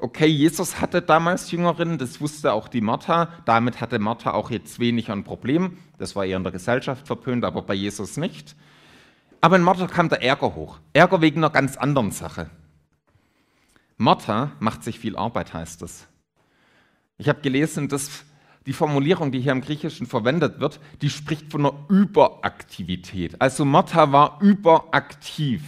Okay, 0.02 0.26
Jesus 0.26 0.80
hatte 0.80 1.00
damals 1.00 1.52
Jüngerinnen, 1.52 1.96
das 1.96 2.20
wusste 2.20 2.52
auch 2.54 2.66
die 2.66 2.80
Martha. 2.80 3.28
Damit 3.44 3.80
hatte 3.80 4.00
Martha 4.00 4.32
auch 4.32 4.50
jetzt 4.50 4.80
weniger 4.80 5.12
ein 5.12 5.22
Problem. 5.22 5.78
Das 5.96 6.16
war 6.16 6.24
eher 6.24 6.38
in 6.38 6.42
der 6.42 6.50
Gesellschaft 6.50 7.06
verpönt, 7.06 7.44
aber 7.44 7.62
bei 7.62 7.74
Jesus 7.74 8.16
nicht. 8.16 8.56
Aber 9.40 9.54
in 9.54 9.62
Martha 9.62 9.86
kam 9.86 10.08
der 10.08 10.20
Ärger 10.20 10.56
hoch. 10.56 10.80
Ärger 10.92 11.20
wegen 11.20 11.38
einer 11.38 11.50
ganz 11.50 11.76
anderen 11.76 12.10
Sache. 12.10 12.50
Martha 13.96 14.50
macht 14.58 14.82
sich 14.82 14.98
viel 14.98 15.14
Arbeit, 15.14 15.54
heißt 15.54 15.82
es. 15.82 16.08
Ich 17.16 17.28
habe 17.28 17.40
gelesen, 17.40 17.86
dass 17.86 18.24
die 18.66 18.72
Formulierung, 18.72 19.30
die 19.30 19.38
hier 19.38 19.52
im 19.52 19.60
Griechischen 19.60 20.08
verwendet 20.08 20.58
wird, 20.58 20.80
die 21.00 21.10
spricht 21.10 21.52
von 21.52 21.64
einer 21.64 21.78
Überaktivität. 21.88 23.40
Also 23.40 23.64
Martha 23.64 24.10
war 24.10 24.38
überaktiv. 24.42 25.62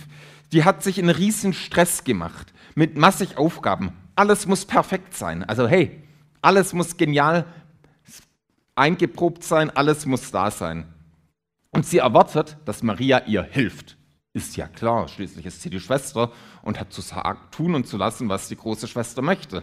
Die 0.50 0.64
hat 0.64 0.82
sich 0.82 0.98
in 0.98 1.08
riesen 1.08 1.52
Stress 1.52 2.02
gemacht 2.02 2.52
mit 2.74 2.96
massig 2.96 3.38
Aufgaben. 3.38 3.92
Alles 4.16 4.47
muss 4.47 4.64
perfekt 4.64 5.14
sein. 5.14 5.44
Also 5.44 5.66
hey, 5.66 6.02
alles 6.40 6.73
muss 6.73 6.97
genial 6.97 7.44
eingeprobt 8.75 9.44
sein, 9.44 9.71
alles 9.71 10.06
muss 10.06 10.30
da 10.30 10.50
sein. 10.50 10.87
Und 11.71 11.87
sie 11.87 11.99
erwartet, 11.99 12.56
dass 12.64 12.83
Maria 12.83 13.23
ihr 13.26 13.42
hilft. 13.42 13.97
Ist 14.33 14.56
ja 14.56 14.66
klar, 14.66 15.09
schließlich 15.09 15.47
ist 15.47 15.62
sie 15.62 15.71
die 15.71 15.80
Schwester 15.80 16.33
und 16.62 16.80
hat 16.80 16.92
zu 16.92 17.02
tun 17.52 17.75
und 17.75 17.87
zu 17.87 17.97
lassen, 17.97 18.28
was 18.28 18.49
die 18.49 18.56
große 18.56 18.88
Schwester 18.88 19.23
möchte. 19.23 19.62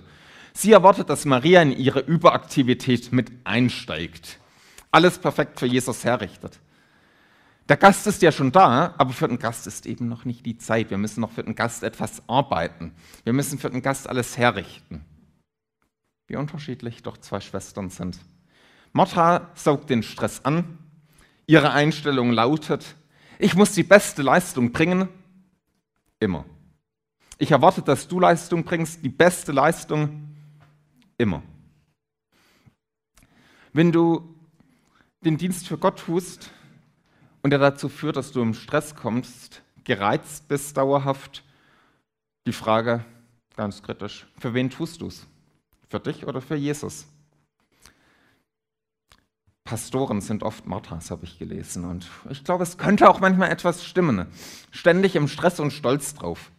Sie 0.53 0.71
erwartet, 0.71 1.09
dass 1.09 1.25
Maria 1.25 1.61
in 1.61 1.71
ihre 1.71 1.99
Überaktivität 1.99 3.11
mit 3.11 3.31
einsteigt. 3.43 4.39
Alles 4.91 5.17
perfekt 5.17 5.59
für 5.59 5.65
Jesus 5.65 6.03
herrichtet. 6.03 6.59
Der 7.69 7.77
Gast 7.77 8.07
ist 8.07 8.21
ja 8.21 8.31
schon 8.31 8.51
da, 8.51 8.93
aber 8.97 9.13
für 9.13 9.27
den 9.27 9.39
Gast 9.39 9.67
ist 9.67 9.85
eben 9.85 10.07
noch 10.07 10.25
nicht 10.25 10.45
die 10.45 10.57
Zeit. 10.57 10.89
Wir 10.89 10.97
müssen 10.97 11.21
noch 11.21 11.31
für 11.31 11.43
den 11.43 11.55
Gast 11.55 11.83
etwas 11.83 12.21
arbeiten. 12.27 12.93
Wir 13.23 13.33
müssen 13.33 13.59
für 13.59 13.69
den 13.69 13.81
Gast 13.81 14.09
alles 14.09 14.37
herrichten. 14.37 15.05
Wie 16.27 16.35
unterschiedlich 16.35 17.03
doch 17.03 17.17
zwei 17.17 17.39
Schwestern 17.39 17.89
sind. 17.89 18.19
Martha 18.93 19.51
saugt 19.53 19.89
den 19.89 20.03
Stress 20.03 20.43
an. 20.43 20.77
Ihre 21.47 21.71
Einstellung 21.71 22.31
lautet, 22.31 22.95
ich 23.39 23.55
muss 23.55 23.73
die 23.73 23.83
beste 23.83 24.21
Leistung 24.21 24.71
bringen, 24.71 25.09
immer. 26.19 26.45
Ich 27.37 27.51
erwarte, 27.51 27.81
dass 27.81 28.07
du 28.07 28.19
Leistung 28.19 28.63
bringst, 28.63 29.03
die 29.03 29.09
beste 29.09 29.51
Leistung, 29.51 30.35
immer. 31.17 31.41
Wenn 33.73 33.91
du 33.91 34.35
den 35.23 35.37
Dienst 35.37 35.67
für 35.67 35.77
Gott 35.77 35.99
tust 35.99 36.51
und 37.43 37.53
er 37.53 37.59
dazu 37.59 37.89
führt, 37.89 38.15
dass 38.15 38.31
du 38.31 38.41
im 38.41 38.53
Stress 38.53 38.95
kommst, 38.95 39.61
gereizt 39.83 40.47
bist 40.47 40.77
dauerhaft, 40.77 41.43
die 42.45 42.53
Frage 42.53 43.05
ganz 43.55 43.83
kritisch, 43.83 44.27
für 44.39 44.53
wen 44.53 44.69
tust 44.69 45.01
du 45.01 45.07
es? 45.07 45.27
Für 45.89 45.99
dich 45.99 46.25
oder 46.25 46.41
für 46.41 46.55
Jesus? 46.55 47.05
Pastoren 49.63 50.21
sind 50.21 50.43
oft 50.43 50.65
Marthas, 50.65 51.11
habe 51.11 51.25
ich 51.25 51.37
gelesen. 51.37 51.85
Und 51.85 52.07
ich 52.29 52.43
glaube, 52.43 52.63
es 52.63 52.77
könnte 52.77 53.09
auch 53.09 53.19
manchmal 53.19 53.51
etwas 53.51 53.85
stimmen. 53.85 54.27
Ständig 54.71 55.15
im 55.15 55.27
Stress 55.27 55.59
und 55.59 55.71
Stolz 55.71 56.13
drauf. 56.13 56.51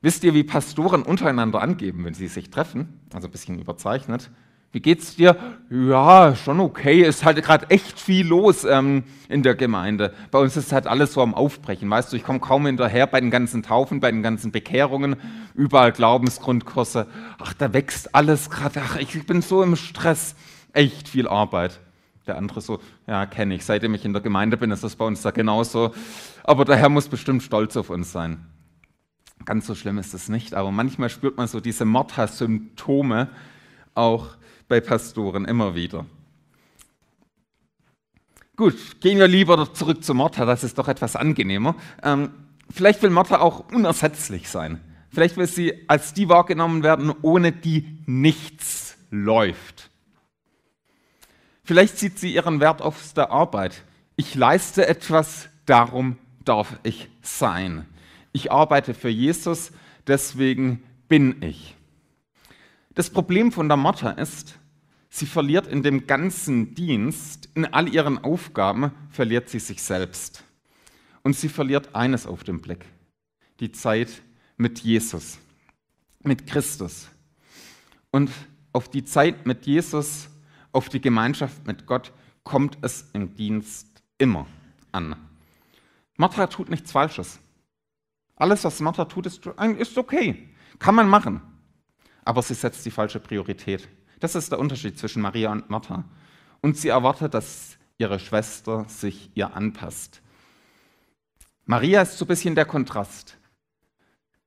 Wisst 0.00 0.24
ihr, 0.24 0.34
wie 0.34 0.44
Pastoren 0.44 1.02
untereinander 1.02 1.60
angeben, 1.60 2.04
wenn 2.04 2.14
sie 2.14 2.28
sich 2.28 2.50
treffen? 2.50 3.00
Also 3.12 3.28
ein 3.28 3.30
bisschen 3.30 3.58
überzeichnet. 3.58 4.30
Wie 4.72 4.80
geht's 4.80 5.16
dir? 5.16 5.36
Ja, 5.68 6.34
schon 6.34 6.58
okay. 6.58 7.02
Ist 7.02 7.26
halt 7.26 7.42
gerade 7.44 7.68
echt 7.68 8.00
viel 8.00 8.26
los 8.26 8.64
ähm, 8.64 9.04
in 9.28 9.42
der 9.42 9.54
Gemeinde. 9.54 10.14
Bei 10.30 10.38
uns 10.38 10.56
ist 10.56 10.72
halt 10.72 10.86
alles 10.86 11.12
so 11.12 11.20
am 11.20 11.34
Aufbrechen. 11.34 11.90
Weißt 11.90 12.10
du, 12.10 12.16
ich 12.16 12.24
komme 12.24 12.40
kaum 12.40 12.64
hinterher 12.64 13.06
bei 13.06 13.20
den 13.20 13.30
ganzen 13.30 13.62
Taufen, 13.62 14.00
bei 14.00 14.10
den 14.10 14.22
ganzen 14.22 14.50
Bekehrungen, 14.50 15.16
überall 15.54 15.92
Glaubensgrundkurse. 15.92 17.06
Ach, 17.38 17.52
da 17.52 17.74
wächst 17.74 18.14
alles 18.14 18.48
gerade. 18.48 18.80
Ach, 18.82 18.96
ich 18.96 19.26
bin 19.26 19.42
so 19.42 19.62
im 19.62 19.76
Stress. 19.76 20.34
Echt 20.72 21.06
viel 21.06 21.28
Arbeit. 21.28 21.78
Der 22.26 22.38
andere 22.38 22.62
so, 22.62 22.80
ja, 23.06 23.26
kenne 23.26 23.54
ich. 23.54 23.66
Seitdem 23.66 23.94
ich 23.94 24.06
in 24.06 24.14
der 24.14 24.22
Gemeinde 24.22 24.56
bin, 24.56 24.70
ist 24.70 24.84
das 24.84 24.96
bei 24.96 25.04
uns 25.04 25.20
da 25.20 25.32
genauso. 25.32 25.92
Aber 26.44 26.64
der 26.64 26.76
Herr 26.76 26.88
muss 26.88 27.08
bestimmt 27.08 27.42
stolz 27.42 27.76
auf 27.76 27.90
uns 27.90 28.10
sein. 28.10 28.46
Ganz 29.44 29.66
so 29.66 29.74
schlimm 29.74 29.98
ist 29.98 30.14
es 30.14 30.30
nicht, 30.30 30.54
aber 30.54 30.70
manchmal 30.70 31.10
spürt 31.10 31.36
man 31.36 31.48
so 31.48 31.60
diese 31.60 31.84
Martha-Symptome 31.84 33.28
auch 33.94 34.28
bei 34.72 34.80
Pastoren 34.80 35.44
immer 35.44 35.74
wieder. 35.74 36.06
Gut, 38.56 39.02
gehen 39.02 39.18
wir 39.18 39.28
lieber 39.28 39.74
zurück 39.74 40.02
zu 40.02 40.14
Martha, 40.14 40.46
das 40.46 40.64
ist 40.64 40.78
doch 40.78 40.88
etwas 40.88 41.14
angenehmer. 41.14 41.74
Ähm, 42.02 42.30
vielleicht 42.70 43.02
will 43.02 43.10
Martha 43.10 43.40
auch 43.40 43.70
unersetzlich 43.70 44.48
sein. 44.48 44.80
Vielleicht 45.10 45.36
will 45.36 45.46
sie 45.46 45.86
als 45.90 46.14
die 46.14 46.30
wahrgenommen 46.30 46.82
werden, 46.82 47.12
ohne 47.20 47.52
die 47.52 47.98
nichts 48.06 48.96
läuft. 49.10 49.90
Vielleicht 51.64 51.98
sieht 51.98 52.18
sie 52.18 52.32
ihren 52.32 52.58
Wert 52.60 52.80
auf 52.80 53.12
der 53.12 53.30
Arbeit. 53.30 53.82
Ich 54.16 54.34
leiste 54.34 54.88
etwas, 54.88 55.50
darum 55.66 56.16
darf 56.46 56.78
ich 56.82 57.10
sein. 57.20 57.86
Ich 58.32 58.50
arbeite 58.50 58.94
für 58.94 59.10
Jesus, 59.10 59.70
deswegen 60.06 60.82
bin 61.08 61.42
ich. 61.42 61.76
Das 62.94 63.10
Problem 63.10 63.52
von 63.52 63.68
der 63.68 63.76
Martha 63.76 64.12
ist, 64.12 64.58
Sie 65.14 65.26
verliert 65.26 65.66
in 65.66 65.82
dem 65.82 66.06
ganzen 66.06 66.74
Dienst, 66.74 67.50
in 67.54 67.66
all 67.66 67.86
ihren 67.86 68.16
Aufgaben, 68.24 68.92
verliert 69.10 69.50
sie 69.50 69.58
sich 69.58 69.82
selbst. 69.82 70.42
Und 71.22 71.36
sie 71.36 71.50
verliert 71.50 71.94
eines 71.94 72.26
auf 72.26 72.44
den 72.44 72.62
Blick, 72.62 72.86
die 73.60 73.70
Zeit 73.70 74.22
mit 74.56 74.78
Jesus, 74.78 75.38
mit 76.22 76.46
Christus. 76.46 77.10
Und 78.10 78.30
auf 78.72 78.88
die 78.88 79.04
Zeit 79.04 79.44
mit 79.44 79.66
Jesus, 79.66 80.30
auf 80.72 80.88
die 80.88 81.02
Gemeinschaft 81.02 81.66
mit 81.66 81.84
Gott 81.84 82.10
kommt 82.42 82.78
es 82.80 83.10
im 83.12 83.34
Dienst 83.34 84.02
immer 84.16 84.46
an. 84.92 85.14
Martha 86.16 86.46
tut 86.46 86.70
nichts 86.70 86.90
Falsches. 86.90 87.38
Alles, 88.34 88.64
was 88.64 88.80
Martha 88.80 89.04
tut, 89.04 89.26
ist 89.26 89.98
okay. 89.98 90.48
Kann 90.78 90.94
man 90.94 91.06
machen. 91.06 91.42
Aber 92.24 92.40
sie 92.40 92.54
setzt 92.54 92.86
die 92.86 92.90
falsche 92.90 93.20
Priorität. 93.20 93.90
Das 94.22 94.36
ist 94.36 94.52
der 94.52 94.60
Unterschied 94.60 94.96
zwischen 94.96 95.20
Maria 95.20 95.50
und 95.50 95.68
Martha. 95.68 96.04
Und 96.60 96.76
sie 96.76 96.90
erwartet, 96.90 97.34
dass 97.34 97.76
ihre 97.98 98.20
Schwester 98.20 98.84
sich 98.88 99.32
ihr 99.34 99.56
anpasst. 99.56 100.22
Maria 101.64 102.02
ist 102.02 102.18
so 102.18 102.24
ein 102.24 102.28
bisschen 102.28 102.54
der 102.54 102.64
Kontrast. 102.64 103.36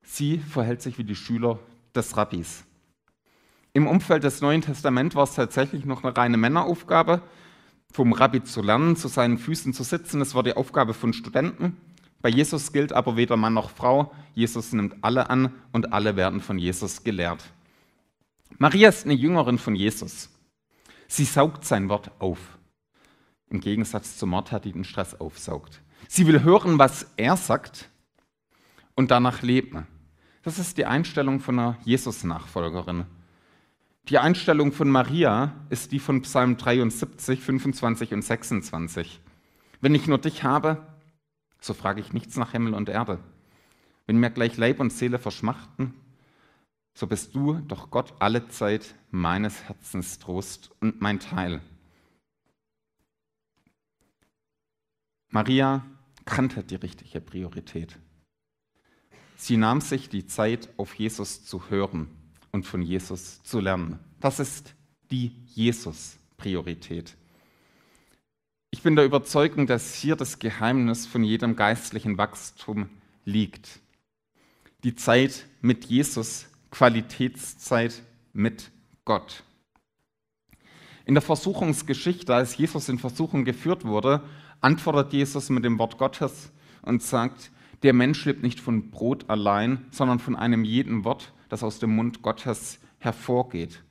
Sie 0.01 0.37
verhält 0.37 0.81
sich 0.81 0.97
wie 0.97 1.03
die 1.03 1.17
Schüler 1.17 1.59
des 1.93 2.15
Rabbis. 2.15 2.63
Im 3.73 3.85
Umfeld 3.85 4.23
des 4.23 4.39
Neuen 4.39 4.61
Testaments 4.61 5.13
war 5.13 5.25
es 5.25 5.35
tatsächlich 5.35 5.83
noch 5.83 6.05
eine 6.05 6.15
reine 6.15 6.37
Männeraufgabe, 6.37 7.21
vom 7.91 8.13
Rabbi 8.13 8.45
zu 8.45 8.61
lernen, 8.61 8.95
zu 8.95 9.09
seinen 9.09 9.37
Füßen 9.37 9.73
zu 9.73 9.83
sitzen. 9.83 10.19
Das 10.19 10.35
war 10.35 10.43
die 10.43 10.55
Aufgabe 10.55 10.93
von 10.93 11.11
Studenten. 11.11 11.75
Bei 12.21 12.29
Jesus 12.29 12.71
gilt 12.71 12.93
aber 12.93 13.17
weder 13.17 13.35
Mann 13.35 13.53
noch 13.53 13.71
Frau. 13.71 14.13
Jesus 14.35 14.71
nimmt 14.71 14.95
alle 15.01 15.29
an 15.29 15.53
und 15.73 15.91
alle 15.91 16.15
werden 16.15 16.39
von 16.39 16.57
Jesus 16.57 17.03
gelehrt. 17.03 17.43
Maria 18.57 18.89
ist 18.89 19.05
eine 19.05 19.13
Jüngerin 19.13 19.57
von 19.57 19.75
Jesus. 19.75 20.29
Sie 21.07 21.25
saugt 21.25 21.65
sein 21.65 21.89
Wort 21.89 22.11
auf. 22.19 22.39
Im 23.49 23.59
Gegensatz 23.59 24.17
zu 24.17 24.25
Martha, 24.25 24.59
die 24.59 24.71
den 24.71 24.83
Stress 24.83 25.19
aufsaugt. 25.19 25.81
Sie 26.07 26.25
will 26.27 26.43
hören, 26.43 26.79
was 26.79 27.11
er 27.17 27.37
sagt 27.37 27.89
und 28.95 29.11
danach 29.11 29.41
leben. 29.41 29.87
Das 30.43 30.59
ist 30.59 30.77
die 30.77 30.85
Einstellung 30.85 31.39
von 31.39 31.59
einer 31.59 31.77
Jesus-Nachfolgerin. 31.83 33.05
Die 34.09 34.19
Einstellung 34.19 34.71
von 34.71 34.89
Maria 34.89 35.53
ist 35.69 35.91
die 35.91 35.99
von 35.99 36.21
Psalm 36.21 36.57
73, 36.57 37.41
25 37.41 38.13
und 38.13 38.21
26. 38.21 39.19
Wenn 39.81 39.95
ich 39.95 40.07
nur 40.07 40.19
dich 40.19 40.43
habe, 40.43 40.85
so 41.59 41.73
frage 41.73 42.01
ich 42.01 42.13
nichts 42.13 42.37
nach 42.37 42.51
Himmel 42.51 42.73
und 42.73 42.89
Erde. 42.89 43.19
Wenn 44.05 44.17
mir 44.17 44.29
gleich 44.29 44.57
Leib 44.57 44.79
und 44.79 44.93
Seele 44.93 45.17
verschmachten, 45.17 45.95
so 46.95 47.07
bist 47.07 47.35
du 47.35 47.55
doch 47.67 47.91
Gott 47.91 48.13
alle 48.19 48.47
Zeit 48.47 48.95
meines 49.11 49.63
Herzens 49.63 50.17
Trost 50.17 50.71
und 50.79 51.01
mein 51.01 51.19
Teil. 51.19 51.61
Maria 55.29 55.85
kannte 56.23 56.63
die 56.63 56.75
richtige 56.75 57.19
Priorität. 57.19 57.99
Sie 59.35 59.57
nahm 59.57 59.81
sich 59.81 60.07
die 60.07 60.25
Zeit, 60.25 60.69
auf 60.77 60.95
Jesus 60.95 61.43
zu 61.43 61.69
hören 61.69 62.07
und 62.51 62.65
von 62.65 62.81
Jesus 62.81 63.43
zu 63.43 63.59
lernen. 63.59 63.99
Das 64.21 64.39
ist 64.39 64.73
die 65.11 65.33
Jesus-Priorität. 65.47 67.17
Ich 68.71 68.81
bin 68.81 68.95
der 68.95 69.03
Überzeugung, 69.03 69.67
dass 69.67 69.95
hier 69.95 70.15
das 70.15 70.39
Geheimnis 70.39 71.05
von 71.05 71.23
jedem 71.23 71.57
geistlichen 71.57 72.17
Wachstum 72.17 72.89
liegt. 73.25 73.81
Die 74.85 74.95
Zeit 74.95 75.47
mit 75.61 75.85
Jesus 75.85 76.47
Qualitätszeit 76.75 78.03
mit 78.33 78.69
Gott. 79.05 79.43
In 81.05 81.13
der 81.13 81.21
Versuchungsgeschichte, 81.21 82.35
als 82.35 82.57
Jesus 82.57 82.89
in 82.89 82.99
Versuchung 82.99 83.45
geführt 83.45 83.85
wurde, 83.85 84.25
antwortet 84.59 85.13
Jesus 85.13 85.49
mit 85.49 85.63
dem 85.63 85.79
Wort 85.79 85.97
Gottes 85.97 86.51
und 86.81 87.01
sagt, 87.01 87.51
der 87.83 87.93
Mensch 87.93 88.25
lebt 88.25 88.43
nicht 88.43 88.59
von 88.59 88.91
Brot 88.91 89.29
allein, 89.29 89.85
sondern 89.91 90.19
von 90.19 90.35
einem 90.35 90.65
jeden 90.65 91.05
Wort, 91.05 91.31
das 91.47 91.63
aus 91.63 91.79
dem 91.79 91.95
Mund 91.95 92.21
Gottes 92.21 92.79
hervorgeht. 92.97 93.81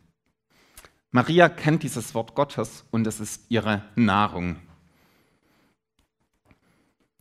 Maria 1.11 1.49
kennt 1.49 1.85
dieses 1.85 2.15
Wort 2.15 2.35
Gottes 2.35 2.85
und 2.91 3.07
es 3.07 3.19
ist 3.19 3.47
ihre 3.49 3.83
Nahrung. 3.95 4.57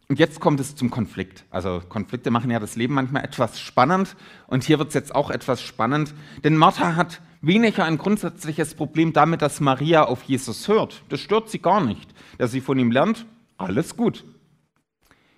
Und 0.09 0.19
jetzt 0.19 0.39
kommt 0.39 0.59
es 0.59 0.75
zum 0.75 0.89
Konflikt. 0.89 1.45
Also 1.49 1.81
Konflikte 1.87 2.29
machen 2.29 2.51
ja 2.51 2.59
das 2.59 2.75
Leben 2.75 2.93
manchmal 2.93 3.23
etwas 3.23 3.59
spannend 3.59 4.15
und 4.47 4.63
hier 4.63 4.77
wird 4.77 4.89
es 4.89 4.93
jetzt 4.93 5.15
auch 5.15 5.29
etwas 5.29 5.61
spannend, 5.61 6.13
denn 6.43 6.57
Martha 6.57 6.95
hat 6.95 7.21
weniger 7.41 7.85
ein 7.85 7.97
grundsätzliches 7.97 8.75
Problem 8.75 9.13
damit, 9.13 9.41
dass 9.41 9.59
Maria 9.59 10.03
auf 10.03 10.23
Jesus 10.23 10.67
hört. 10.67 11.03
Das 11.09 11.19
stört 11.19 11.49
sie 11.49 11.59
gar 11.59 11.81
nicht. 11.81 12.09
Dass 12.37 12.51
sie 12.51 12.61
von 12.61 12.79
ihm 12.79 12.91
lernt, 12.91 13.25
alles 13.57 13.95
gut. 13.95 14.25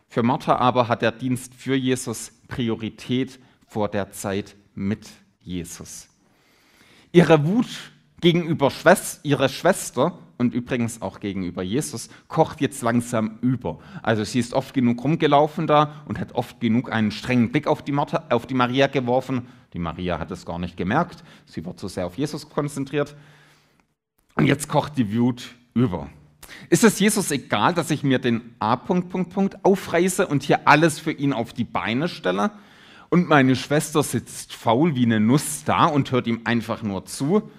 Für 0.08 0.24
Martha 0.24 0.56
aber 0.56 0.88
hat 0.88 1.02
der 1.02 1.12
Dienst 1.12 1.54
für 1.54 1.76
Jesus 1.76 2.32
Priorität 2.48 3.40
vor 3.68 3.90
der 3.90 4.12
Zeit 4.12 4.56
mit 4.74 5.10
Jesus. 5.40 6.08
Ihre 7.12 7.46
Wut 7.46 7.68
gegenüber 8.22 8.72
Schwester, 8.72 9.20
ihrer 9.24 9.50
Schwester 9.50 10.18
und 10.38 10.54
übrigens 10.54 11.02
auch 11.02 11.20
gegenüber 11.20 11.64
Jesus, 11.64 12.10
kocht 12.28 12.62
jetzt 12.62 12.82
langsam 12.82 13.38
über. 13.42 13.80
Also 14.04 14.24
sie 14.24 14.40
ist 14.40 14.54
oft 14.54 14.74
genug 14.74 15.04
rumgelaufen 15.04 15.68
da 15.68 16.04
und 16.06 16.20
hat 16.20 16.34
oft 16.34 16.60
genug 16.60 16.92
einen 16.92 17.12
strengen 17.12 17.52
Blick 17.52 17.68
auf 17.68 17.84
die, 17.84 17.92
Martha, 17.92 18.26
auf 18.30 18.46
die 18.46 18.54
Maria 18.54 18.88
geworfen. 18.88 19.48
Die 19.74 19.80
Maria 19.80 20.20
hat 20.20 20.32
es 20.32 20.46
gar 20.46 20.60
nicht 20.60 20.78
gemerkt, 20.78 21.24
sie 21.46 21.66
war 21.66 21.76
zu 21.78 21.88
sehr 21.88 22.06
auf 22.06 22.18
Jesus 22.18 22.50
konzentriert. 22.50 23.16
Und 24.36 24.46
jetzt 24.46 24.68
kocht 24.68 24.98
die 24.98 25.16
Wut 25.16 25.56
über. 25.74 26.10
Ist 26.70 26.84
es 26.84 27.00
Jesus 27.00 27.32
egal, 27.32 27.74
dass 27.74 27.92
ich 27.92 28.04
mir 28.04 28.20
den 28.20 28.56
A. 28.60 28.76
Punkt, 28.76 29.10
Punkt, 29.10 29.34
Punkt 29.34 29.66
aufreiße 29.66 30.28
und 30.28 30.44
hier 30.44 30.68
alles 30.68 31.00
für 31.00 31.12
ihn 31.12 31.34
auf 31.34 31.54
die 31.54 31.64
Beine 31.64 32.08
stelle? 32.08 32.52
Und 33.10 33.30
meine 33.30 33.56
Schwester 33.56 34.04
sitzt 34.04 34.54
faul 34.54 34.96
wie 34.96 35.06
eine 35.06 35.20
Nuss 35.20 35.64
da 35.64 35.86
und 35.86 36.12
hört 36.12 36.28
ihm 36.28 36.42
einfach 36.44 36.84
nur 36.84 37.06
zu? 37.06 37.50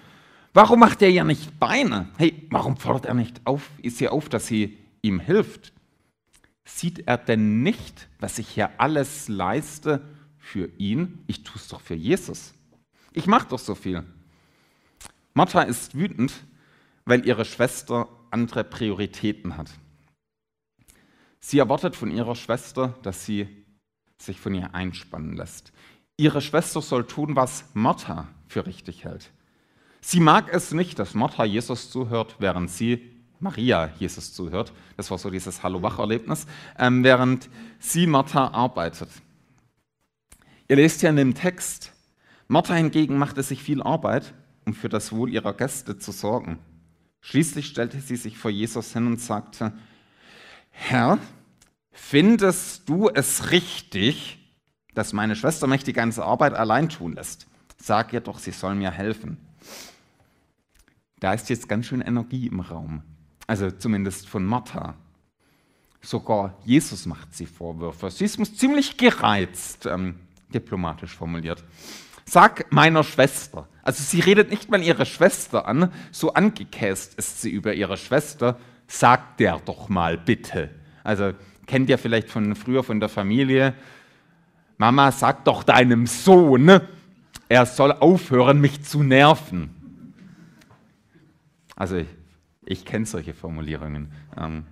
Warum 0.57 0.81
macht 0.81 1.03
er 1.03 1.11
ja 1.11 1.23
nicht 1.23 1.61
Beine? 1.61 2.09
Hey, 2.17 2.47
warum 2.49 2.79
fordert 2.79 3.05
er 3.05 3.13
nicht 3.13 3.43
auf, 3.45 3.69
ist 3.83 3.99
sie 3.99 4.09
auf, 4.09 4.31
dass 4.31 4.47
sie 4.47 4.79
ihm 5.03 5.21
hilft? 5.21 5.75
Sieht 6.65 7.07
er 7.07 7.19
denn 7.19 7.63
nicht, 7.63 8.09
was 8.21 8.39
ich 8.39 8.49
hier 8.49 8.81
alles 8.81 9.29
leiste 9.29 10.01
für 10.39 10.71
ihn? 10.79 11.23
Ich 11.27 11.43
tue 11.43 11.57
es 11.57 11.69
doch 11.69 11.83
für 11.83 11.95
Jesus. 11.95 12.55
Ich 13.13 13.27
mache 13.27 13.49
doch 13.49 13.59
so 13.59 13.75
viel. 13.75 14.03
Martha 15.35 15.61
ist 15.61 15.95
wütend, 15.95 16.33
weil 17.05 17.27
ihre 17.27 17.45
Schwester 17.45 18.09
andere 18.31 18.65
Prioritäten 18.65 19.59
hat. 19.59 19.71
Sie 21.39 21.59
erwartet 21.59 21.97
von 21.97 22.11
ihrer 22.11 22.35
Schwester, 22.35 22.99
dass 23.03 23.27
sie 23.27 23.47
sich 24.17 24.41
von 24.41 24.55
ihr 24.55 24.75
einspannen 24.75 25.37
lässt. 25.37 25.75
Ihre 26.17 26.41
Schwester 26.41 26.81
soll 26.81 27.07
tun, 27.07 27.37
was 27.37 27.67
Martha 27.75 28.29
für 28.49 28.65
richtig 28.65 29.05
hält. 29.05 29.31
Sie 30.09 30.21
mag 30.21 30.53
es 30.53 30.71
nicht, 30.71 31.01
dass 31.01 31.15
Martha 31.15 31.45
Jesus 31.45 31.91
zuhört, 31.91 32.37
während 32.39 32.71
sie 32.71 33.11
Maria 33.41 33.91
Jesus 33.99 34.33
zuhört. 34.33 34.73
Das 34.97 35.11
war 35.11 35.19
so 35.19 35.31
dieses 35.31 35.65
Hallo-Wach-Erlebnis, 35.65 36.47
ähm, 36.79 37.03
während 37.03 37.49
sie 37.81 38.07
Martha 38.07 38.53
arbeitet. 38.53 39.09
Ihr 40.69 40.77
lest 40.77 41.03
ja 41.03 41.11
in 41.11 41.17
dem 41.17 41.35
Text, 41.35 41.93
Martha 42.47 42.75
hingegen 42.75 43.19
machte 43.19 43.43
sich 43.43 43.65
viel 43.65 43.83
Arbeit, 43.83 44.33
um 44.65 44.75
für 44.75 44.89
das 44.89 45.11
Wohl 45.11 45.29
ihrer 45.29 45.53
Gäste 45.53 45.99
zu 45.99 46.13
sorgen. 46.13 46.61
Schließlich 47.21 47.67
stellte 47.67 47.99
sie 47.99 48.15
sich 48.15 48.39
vor 48.39 48.53
Jesus 48.53 48.93
hin 48.93 49.09
und 49.09 49.21
sagte, 49.21 49.73
Herr, 50.71 51.19
findest 51.91 52.89
du 52.89 53.09
es 53.09 53.51
richtig, 53.51 54.39
dass 54.95 55.13
meine 55.13 55.35
Schwester 55.35 55.67
mich 55.67 55.83
die 55.83 55.93
ganze 55.93 56.25
Arbeit 56.25 56.55
allein 56.55 56.91
tun 56.91 57.15
lässt? 57.15 57.49
Sag 57.77 58.13
ihr 58.13 58.21
doch, 58.21 58.39
sie 58.39 58.53
soll 58.53 58.77
mir 58.77 58.93
helfen. 58.93 59.39
Da 61.27 61.33
ist 61.33 61.49
jetzt 61.49 61.69
ganz 61.69 61.87
schön 61.87 62.03
Energie 62.03 62.47
im 62.47 62.61
Raum. 62.61 63.03
Also 63.49 63.69
zumindest 63.73 64.29
von 64.29 64.47
Martha. 64.47 64.95
Sogar 66.01 66.57
Jesus 66.65 67.05
macht 67.05 67.35
sie 67.35 67.47
Vorwürfe. 67.47 68.13
Sie 68.13 68.27
ist 68.27 68.61
ziemlich 68.61 68.97
gereizt, 68.97 69.87
ähm, 69.87 70.21
diplomatisch 70.55 71.17
formuliert. 71.17 71.65
Sag 72.27 72.73
meiner 72.73 73.03
Schwester. 73.03 73.67
Also 73.83 74.05
sie 74.05 74.21
redet 74.21 74.51
nicht 74.51 74.71
mal 74.71 74.81
ihre 74.81 75.05
Schwester 75.05 75.67
an, 75.67 75.91
so 76.13 76.33
angekäst 76.33 77.15
ist 77.15 77.43
sie 77.43 77.51
über 77.51 77.75
ihre 77.75 77.97
Schwester. 77.97 78.61
Sag 78.87 79.37
der 79.39 79.59
doch 79.65 79.89
mal 79.89 80.17
bitte. 80.17 80.71
Also 81.03 81.33
kennt 81.67 81.91
ihr 81.91 81.99
vielleicht 81.99 82.31
von 82.31 82.55
früher 82.55 82.85
von 82.85 83.01
der 83.01 83.09
Familie. 83.09 83.75
Mama, 84.79 85.11
sag 85.11 85.45
doch 85.45 85.65
deinem 85.65 86.07
Sohn, 86.07 86.83
er 87.49 87.67
soll 87.67 87.91
aufhören, 87.91 88.61
mich 88.61 88.85
zu 88.85 89.03
nerven. 89.03 89.76
Also 91.77 91.97
ich, 91.97 92.09
ich 92.65 92.85
kenne 92.85 93.07
solche 93.07 93.35
Formulierungen. 93.35 94.11
Ähm, 94.37 94.65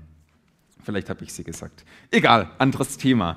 vielleicht 0.82 1.10
habe 1.10 1.22
ich 1.22 1.32
sie 1.32 1.44
gesagt. 1.44 1.84
Egal, 2.10 2.50
anderes 2.58 2.96
Thema. 2.96 3.36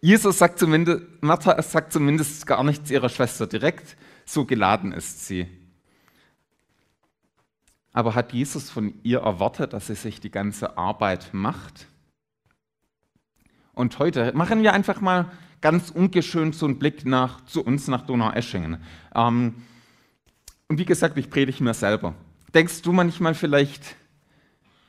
Jesus 0.00 0.38
sagt 0.38 0.58
zumindest, 0.58 1.04
Martha 1.20 1.60
sagt 1.62 1.92
zumindest 1.92 2.46
gar 2.46 2.62
nichts 2.62 2.90
ihrer 2.90 3.08
Schwester 3.08 3.46
direkt, 3.46 3.96
so 4.26 4.44
geladen 4.44 4.92
ist 4.92 5.26
sie. 5.26 5.48
Aber 7.92 8.14
hat 8.14 8.32
Jesus 8.32 8.70
von 8.70 8.94
ihr 9.02 9.20
erwartet, 9.20 9.72
dass 9.72 9.86
sie 9.86 9.94
sich 9.94 10.20
die 10.20 10.30
ganze 10.30 10.76
Arbeit 10.76 11.30
macht? 11.32 11.86
Und 13.72 13.98
heute 13.98 14.32
machen 14.34 14.62
wir 14.62 14.72
einfach 14.72 15.00
mal 15.00 15.30
ganz 15.60 15.90
ungeschönt 15.90 16.54
so 16.54 16.66
einen 16.66 16.78
Blick 16.78 17.04
nach, 17.06 17.44
zu 17.44 17.64
uns 17.64 17.88
nach 17.88 18.02
Donaueschingen. 18.02 18.78
Ähm, 19.14 19.54
und 20.68 20.78
wie 20.78 20.84
gesagt, 20.84 21.18
ich 21.18 21.30
predige 21.30 21.62
mir 21.64 21.74
selber. 21.74 22.14
Denkst 22.54 22.82
du 22.82 22.92
manchmal 22.92 23.34
vielleicht, 23.34 23.96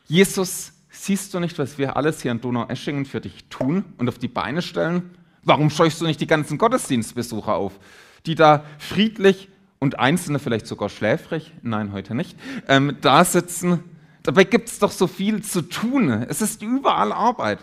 Jesus 0.08 0.74
Siehst 1.02 1.34
du 1.34 1.40
nicht, 1.40 1.58
was 1.58 1.78
wir 1.78 1.96
alles 1.96 2.22
hier 2.22 2.32
in 2.32 2.42
Donaueschingen 2.42 3.06
für 3.06 3.22
dich 3.22 3.46
tun 3.50 3.86
und 3.98 4.10
auf 4.10 4.18
die 4.18 4.28
Beine 4.28 4.62
stellen? 4.62 5.12
Warum 5.44 5.70
scheuchst 5.70 6.02
du 6.02 6.06
nicht 6.06 6.20
die 6.20 6.28
ganzen 6.28 6.58
Gottesdienstbesucher 6.58 7.56
auf, 7.56 7.80
die 8.26 8.36
da 8.36 8.66
friedlich 8.80 9.48
und 9.80 9.98
Einzelne 9.98 10.40
vielleicht 10.40 10.68
sogar 10.68 10.90
schläfrig, 10.90 11.54
nein, 11.62 11.94
heute 11.94 12.16
nicht, 12.16 12.38
ähm, 12.68 12.98
da 13.00 13.24
sitzen? 13.24 13.84
Dabei 14.24 14.44
gibt 14.44 14.68
es 14.68 14.80
doch 14.80 14.92
so 14.92 15.08
viel 15.08 15.42
zu 15.42 15.62
tun. 15.62 16.10
Es 16.10 16.42
ist 16.42 16.62
überall 16.62 17.14
Arbeit. 17.14 17.60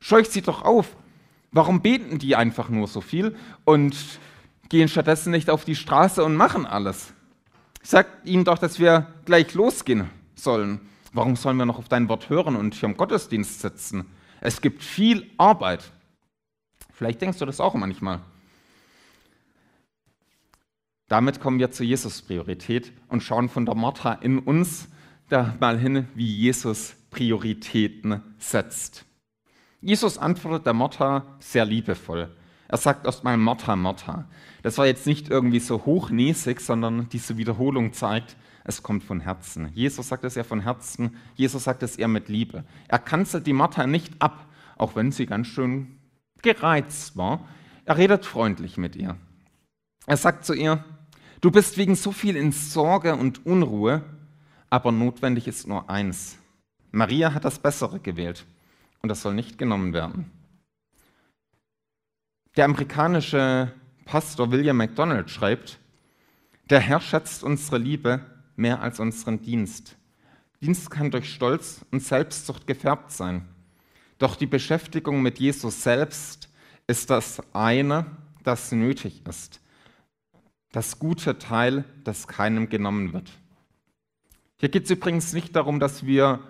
Scheucht 0.00 0.32
sie 0.32 0.40
doch 0.40 0.62
auf. 0.62 0.96
Warum 1.52 1.82
beten 1.82 2.18
die 2.18 2.36
einfach 2.36 2.70
nur 2.70 2.86
so 2.86 3.02
viel 3.02 3.36
und 3.64 3.94
gehen 4.70 4.88
stattdessen 4.88 5.30
nicht 5.30 5.50
auf 5.50 5.66
die 5.66 5.76
Straße 5.76 6.24
und 6.24 6.36
machen 6.36 6.64
alles? 6.64 7.12
Sagt 7.86 8.26
ihnen 8.26 8.44
doch, 8.44 8.58
dass 8.58 8.80
wir 8.80 9.06
gleich 9.26 9.54
losgehen 9.54 10.10
sollen. 10.34 10.80
Warum 11.12 11.36
sollen 11.36 11.56
wir 11.56 11.66
noch 11.66 11.78
auf 11.78 11.88
dein 11.88 12.08
Wort 12.08 12.28
hören 12.28 12.56
und 12.56 12.74
hier 12.74 12.88
im 12.88 12.96
Gottesdienst 12.96 13.60
sitzen? 13.60 14.06
Es 14.40 14.60
gibt 14.60 14.82
viel 14.82 15.30
Arbeit. 15.38 15.92
Vielleicht 16.92 17.22
denkst 17.22 17.38
du 17.38 17.46
das 17.46 17.60
auch 17.60 17.74
manchmal. 17.74 18.22
Damit 21.06 21.38
kommen 21.38 21.60
wir 21.60 21.70
zur 21.70 21.86
Jesus-Priorität 21.86 22.90
und 23.06 23.22
schauen 23.22 23.48
von 23.48 23.64
der 23.64 23.76
Martha 23.76 24.14
in 24.14 24.40
uns 24.40 24.88
da 25.28 25.54
mal 25.60 25.78
hin, 25.78 26.08
wie 26.16 26.26
Jesus 26.26 26.96
Prioritäten 27.10 28.20
setzt. 28.38 29.04
Jesus 29.80 30.18
antwortet 30.18 30.66
der 30.66 30.74
Martha 30.74 31.36
sehr 31.38 31.64
liebevoll. 31.64 32.34
Er 32.68 32.78
sagt 32.78 33.06
erstmal 33.06 33.36
Martha, 33.36 33.76
Martha. 33.76 34.26
Das 34.62 34.78
war 34.78 34.86
jetzt 34.86 35.06
nicht 35.06 35.28
irgendwie 35.28 35.60
so 35.60 35.84
hochnäsig, 35.84 36.60
sondern 36.60 37.08
diese 37.10 37.36
Wiederholung 37.36 37.92
zeigt, 37.92 38.36
es 38.64 38.82
kommt 38.82 39.04
von 39.04 39.20
Herzen. 39.20 39.70
Jesus 39.74 40.08
sagt 40.08 40.24
es 40.24 40.34
ja 40.34 40.42
von 40.42 40.60
Herzen, 40.60 41.16
Jesus 41.36 41.64
sagt 41.64 41.84
es 41.84 41.96
eher 41.96 42.08
mit 42.08 42.28
Liebe. 42.28 42.64
Er 42.88 42.98
kanzelt 42.98 43.46
die 43.46 43.52
Martha 43.52 43.86
nicht 43.86 44.20
ab, 44.20 44.46
auch 44.76 44.96
wenn 44.96 45.12
sie 45.12 45.26
ganz 45.26 45.46
schön 45.46 45.98
gereizt 46.42 47.16
war. 47.16 47.46
Er 47.84 47.96
redet 47.96 48.26
freundlich 48.26 48.76
mit 48.76 48.96
ihr. 48.96 49.16
Er 50.06 50.16
sagt 50.16 50.44
zu 50.44 50.54
ihr, 50.54 50.84
du 51.40 51.52
bist 51.52 51.78
wegen 51.78 51.94
so 51.94 52.10
viel 52.10 52.34
in 52.34 52.50
Sorge 52.50 53.14
und 53.14 53.46
Unruhe, 53.46 54.02
aber 54.68 54.90
notwendig 54.90 55.46
ist 55.46 55.68
nur 55.68 55.88
eins. 55.88 56.38
Maria 56.90 57.34
hat 57.34 57.44
das 57.44 57.60
Bessere 57.60 58.00
gewählt 58.00 58.46
und 59.02 59.08
das 59.08 59.22
soll 59.22 59.34
nicht 59.34 59.58
genommen 59.58 59.92
werden. 59.92 60.32
Der 62.56 62.64
amerikanische 62.64 63.70
Pastor 64.06 64.50
William 64.50 64.78
MacDonald 64.78 65.30
schreibt, 65.30 65.78
der 66.70 66.80
Herr 66.80 67.02
schätzt 67.02 67.44
unsere 67.44 67.76
Liebe 67.76 68.24
mehr 68.56 68.80
als 68.80 68.98
unseren 68.98 69.42
Dienst. 69.42 69.98
Dienst 70.62 70.90
kann 70.90 71.10
durch 71.10 71.30
Stolz 71.30 71.84
und 71.92 72.02
Selbstsucht 72.02 72.66
gefärbt 72.66 73.12
sein. 73.12 73.46
Doch 74.18 74.36
die 74.36 74.46
Beschäftigung 74.46 75.20
mit 75.20 75.38
Jesus 75.38 75.82
selbst 75.82 76.48
ist 76.86 77.10
das 77.10 77.42
eine, 77.52 78.06
das 78.42 78.72
nötig 78.72 79.26
ist. 79.28 79.60
Das 80.72 80.98
gute 80.98 81.38
Teil, 81.38 81.84
das 82.04 82.26
keinem 82.26 82.70
genommen 82.70 83.12
wird. 83.12 83.30
Hier 84.56 84.70
geht 84.70 84.84
es 84.84 84.90
übrigens 84.90 85.34
nicht 85.34 85.54
darum, 85.54 85.78
dass 85.78 86.06
wir 86.06 86.40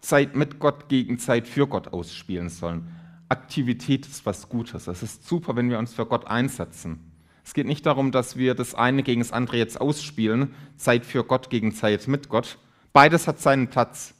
Zeit 0.00 0.34
mit 0.34 0.58
Gott 0.58 0.88
gegen 0.88 1.20
Zeit 1.20 1.46
für 1.46 1.68
Gott 1.68 1.92
ausspielen 1.92 2.48
sollen. 2.48 2.90
Aktivität 3.34 4.06
ist 4.06 4.24
was 4.26 4.48
Gutes. 4.48 4.86
Es 4.86 5.02
ist 5.02 5.26
super, 5.26 5.56
wenn 5.56 5.68
wir 5.68 5.80
uns 5.80 5.92
für 5.92 6.06
Gott 6.06 6.28
einsetzen. 6.28 7.10
Es 7.44 7.52
geht 7.52 7.66
nicht 7.66 7.84
darum, 7.84 8.12
dass 8.12 8.36
wir 8.36 8.54
das 8.54 8.76
eine 8.76 9.02
gegen 9.02 9.20
das 9.20 9.32
andere 9.32 9.56
jetzt 9.56 9.80
ausspielen, 9.80 10.54
Zeit 10.76 11.04
für 11.04 11.24
Gott 11.24 11.50
gegen 11.50 11.74
Zeit 11.74 12.06
mit 12.06 12.28
Gott. 12.28 12.58
Beides 12.92 13.26
hat 13.26 13.40
seinen 13.40 13.68
Platz. 13.68 14.14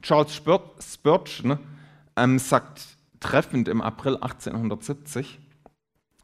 Charles 0.00 0.34
Spurgeon 0.34 1.58
ähm, 2.16 2.38
sagt 2.38 2.86
treffend 3.20 3.68
im 3.68 3.82
April 3.82 4.16
1870, 4.16 5.38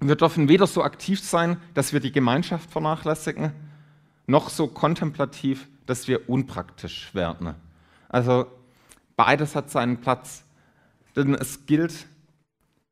wir 0.01 0.17
dürfen 0.17 0.49
weder 0.49 0.67
so 0.67 0.83
aktiv 0.83 1.21
sein, 1.21 1.59
dass 1.75 1.93
wir 1.93 2.01
die 2.01 2.13
Gemeinschaft 2.13 2.71
vernachlässigen, 2.71 3.53
noch 4.27 4.49
so 4.49 4.69
kontemplativ, 4.69 5.69
dass 5.87 6.09
wir 6.09 6.31
unpraktisch 6.31 7.15
werden. 7.15 7.55
Also 8.09 8.47
beides 9.17 9.55
hat 9.55 9.71
seinen 9.71 10.01
Platz. 10.01 10.45
Denn 11.19 11.35
es 11.35 11.67
gilt, 11.67 12.07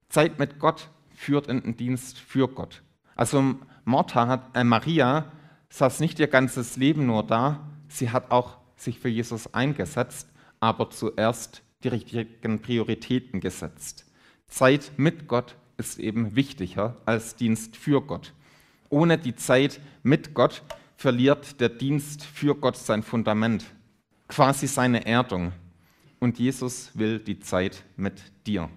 Zeit 0.09 0.41
mit 0.41 0.59
Gott 0.59 0.91
führt 1.15 1.47
in 1.47 1.63
den 1.63 1.77
Dienst 1.77 2.19
für 2.19 2.49
Gott. 2.49 2.83
Also 3.15 3.55
Martha 3.85 4.27
hat, 4.27 4.57
äh, 4.57 4.65
Maria 4.65 5.31
saß 5.69 6.01
nicht 6.01 6.19
ihr 6.19 6.27
ganzes 6.27 6.77
Leben 6.77 7.07
nur 7.07 7.23
da, 7.23 7.71
sie 7.87 8.11
hat 8.11 8.33
auch 8.33 8.59
sich 8.75 8.99
für 8.99 9.09
Jesus 9.09 9.55
eingesetzt, 9.55 10.29
aber 10.59 10.91
zuerst 10.91 11.63
die 11.85 11.89
richtigen 11.89 12.61
Prioritäten 12.61 13.41
gesetzt. 13.41 14.05
Zeit 14.49 14.91
mit 14.97 15.29
Gott 15.29 15.55
ist 15.77 16.01
eben 16.01 16.35
wichtiger 16.35 16.97
als 17.05 17.37
Dienst 17.37 17.77
für 17.77 18.03
Gott. 18.03 18.33
Ohne 18.89 19.19
die 19.19 19.37
Zeit 19.37 19.81
mit 20.03 20.35
Gott 20.35 20.65
verliert 20.97 21.61
der 21.61 21.69
Dienst 21.69 22.25
für 22.25 22.57
Gott 22.57 22.77
sein 22.77 23.05
Fundament. 23.05 23.65
quasi 24.27 24.67
seine 24.67 25.07
Erdung. 25.07 25.53
Und 26.19 26.39
Jesus 26.39 26.91
will 26.95 27.19
die 27.19 27.41
Zeit 27.41 27.85
mit 27.97 28.21
dir. 28.47 28.71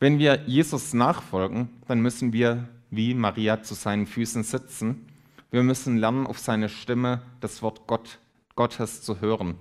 Wenn 0.00 0.18
wir 0.18 0.42
Jesus 0.46 0.94
nachfolgen, 0.94 1.68
dann 1.86 2.00
müssen 2.00 2.32
wir 2.32 2.68
wie 2.90 3.14
Maria 3.14 3.62
zu 3.62 3.74
seinen 3.74 4.06
Füßen 4.06 4.42
sitzen. 4.42 5.06
Wir 5.50 5.62
müssen 5.62 5.96
lernen, 5.96 6.26
auf 6.26 6.38
seine 6.38 6.68
Stimme 6.68 7.22
das 7.40 7.62
Wort 7.62 7.86
Gott, 7.86 8.18
Gottes 8.56 9.02
zu 9.02 9.20
hören. 9.20 9.56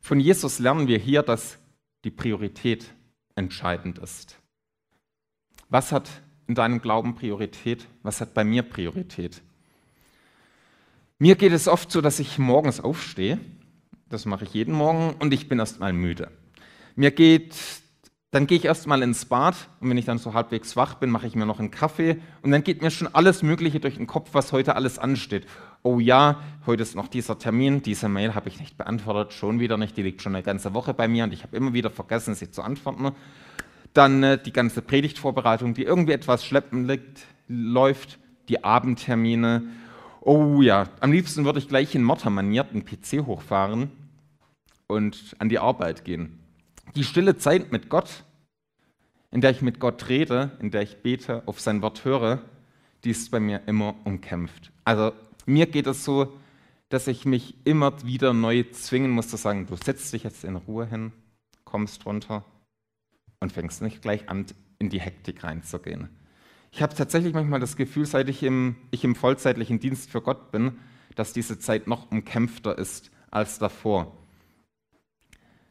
Von 0.00 0.18
Jesus 0.18 0.58
lernen 0.58 0.88
wir 0.88 0.98
hier, 0.98 1.22
dass 1.22 1.58
die 2.04 2.10
Priorität 2.10 2.92
entscheidend 3.34 3.98
ist. 3.98 4.38
Was 5.68 5.92
hat 5.92 6.10
in 6.46 6.54
deinem 6.54 6.80
Glauben 6.80 7.14
Priorität? 7.14 7.86
Was 8.02 8.20
hat 8.20 8.34
bei 8.34 8.44
mir 8.44 8.62
Priorität? 8.62 9.42
Mir 11.18 11.36
geht 11.36 11.52
es 11.52 11.68
oft 11.68 11.90
so, 11.90 12.00
dass 12.00 12.18
ich 12.18 12.38
morgens 12.38 12.80
aufstehe, 12.80 13.38
das 14.14 14.24
mache 14.24 14.44
ich 14.44 14.54
jeden 14.54 14.74
Morgen, 14.74 15.14
und 15.18 15.34
ich 15.34 15.48
bin 15.48 15.58
erstmal 15.58 15.92
müde. 15.92 16.30
Mir 16.96 17.10
geht, 17.10 17.54
dann 18.30 18.46
gehe 18.46 18.56
ich 18.56 18.64
erstmal 18.64 19.02
ins 19.02 19.26
Bad 19.26 19.54
und 19.80 19.90
wenn 19.90 19.98
ich 19.98 20.06
dann 20.06 20.18
so 20.18 20.32
halbwegs 20.32 20.76
wach 20.76 20.94
bin, 20.94 21.10
mache 21.10 21.26
ich 21.26 21.34
mir 21.34 21.46
noch 21.46 21.58
einen 21.58 21.70
Kaffee 21.70 22.16
und 22.42 22.50
dann 22.50 22.64
geht 22.64 22.80
mir 22.80 22.90
schon 22.90 23.08
alles 23.12 23.42
Mögliche 23.42 23.80
durch 23.80 23.96
den 23.96 24.06
Kopf, 24.06 24.30
was 24.32 24.52
heute 24.52 24.76
alles 24.76 24.98
ansteht. 24.98 25.46
Oh 25.82 25.98
ja, 25.98 26.40
heute 26.64 26.82
ist 26.82 26.94
noch 26.94 27.08
dieser 27.08 27.38
Termin, 27.38 27.82
diese 27.82 28.08
Mail 28.08 28.34
habe 28.34 28.48
ich 28.48 28.58
nicht 28.58 28.78
beantwortet, 28.78 29.32
schon 29.32 29.60
wieder 29.60 29.76
nicht, 29.76 29.96
die 29.96 30.02
liegt 30.02 30.22
schon 30.22 30.34
eine 30.34 30.42
ganze 30.42 30.72
Woche 30.74 30.94
bei 30.94 31.08
mir 31.08 31.24
und 31.24 31.32
ich 31.32 31.42
habe 31.42 31.56
immer 31.56 31.74
wieder 31.74 31.90
vergessen, 31.90 32.34
sie 32.34 32.50
zu 32.50 32.62
antworten. 32.62 33.12
Dann 33.92 34.22
äh, 34.22 34.42
die 34.42 34.52
ganze 34.52 34.82
Predigtvorbereitung, 34.82 35.74
die 35.74 35.82
irgendwie 35.82 36.12
etwas 36.12 36.44
schleppend 36.44 36.88
liegt, 36.88 37.26
läuft, 37.48 38.18
die 38.48 38.64
Abendtermine 38.64 39.62
Oh 40.26 40.62
ja, 40.62 40.88
am 41.00 41.12
liebsten 41.12 41.44
würde 41.44 41.58
ich 41.58 41.68
gleich 41.68 41.94
in 41.94 42.02
Mördermanier 42.02 42.64
den 42.64 42.84
PC 42.84 43.26
hochfahren 43.26 44.03
und 44.94 45.34
an 45.38 45.48
die 45.48 45.58
Arbeit 45.58 46.04
gehen. 46.04 46.38
Die 46.96 47.04
stille 47.04 47.36
Zeit 47.36 47.72
mit 47.72 47.88
Gott, 47.88 48.24
in 49.30 49.40
der 49.40 49.50
ich 49.50 49.62
mit 49.62 49.80
Gott 49.80 50.08
rede, 50.08 50.52
in 50.60 50.70
der 50.70 50.82
ich 50.82 51.02
bete, 51.02 51.42
auf 51.46 51.60
sein 51.60 51.82
Wort 51.82 52.04
höre, 52.04 52.42
die 53.04 53.10
ist 53.10 53.30
bei 53.30 53.40
mir 53.40 53.62
immer 53.66 53.94
umkämpft. 54.04 54.72
Also 54.84 55.12
mir 55.46 55.66
geht 55.66 55.86
es 55.86 56.04
so, 56.04 56.32
dass 56.88 57.08
ich 57.08 57.24
mich 57.24 57.56
immer 57.64 58.04
wieder 58.04 58.32
neu 58.32 58.62
zwingen 58.70 59.10
muss 59.10 59.28
zu 59.28 59.36
sagen, 59.36 59.66
du 59.66 59.76
setzt 59.76 60.12
dich 60.12 60.22
jetzt 60.22 60.44
in 60.44 60.56
Ruhe 60.56 60.86
hin, 60.86 61.12
kommst 61.64 62.06
runter 62.06 62.44
und 63.40 63.52
fängst 63.52 63.82
nicht 63.82 64.02
gleich 64.02 64.28
an, 64.28 64.46
in 64.78 64.90
die 64.90 65.00
Hektik 65.00 65.42
reinzugehen. 65.42 66.08
Ich 66.70 66.82
habe 66.82 66.94
tatsächlich 66.94 67.34
manchmal 67.34 67.60
das 67.60 67.76
Gefühl, 67.76 68.06
seit 68.06 68.28
ich 68.28 68.42
im, 68.42 68.76
ich 68.90 69.04
im 69.04 69.14
vollzeitlichen 69.14 69.80
Dienst 69.80 70.10
für 70.10 70.20
Gott 70.20 70.50
bin, 70.50 70.78
dass 71.14 71.32
diese 71.32 71.58
Zeit 71.58 71.86
noch 71.86 72.10
umkämpfter 72.10 72.76
ist 72.78 73.10
als 73.30 73.58
davor. 73.58 74.16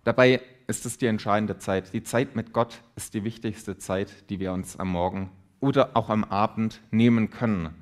Dabei 0.04 0.42
ist 0.68 0.86
es 0.86 0.98
die 0.98 1.06
entscheidende 1.06 1.58
Zeit. 1.58 1.94
Die 1.94 2.04
Zeit 2.04 2.36
mit 2.36 2.54
Gott 2.54 2.82
ist 2.96 3.14
die 3.14 3.24
wichtigste 3.24 3.78
Zeit, 3.78 4.30
die 4.30 4.40
wir 4.40 4.52
uns 4.52 4.78
am 4.78 4.90
Morgen 4.90 5.30
oder 5.60 5.96
auch 5.96 6.10
am 6.10 6.24
Abend 6.26 6.82
nehmen 6.92 7.30
können. 7.30 7.74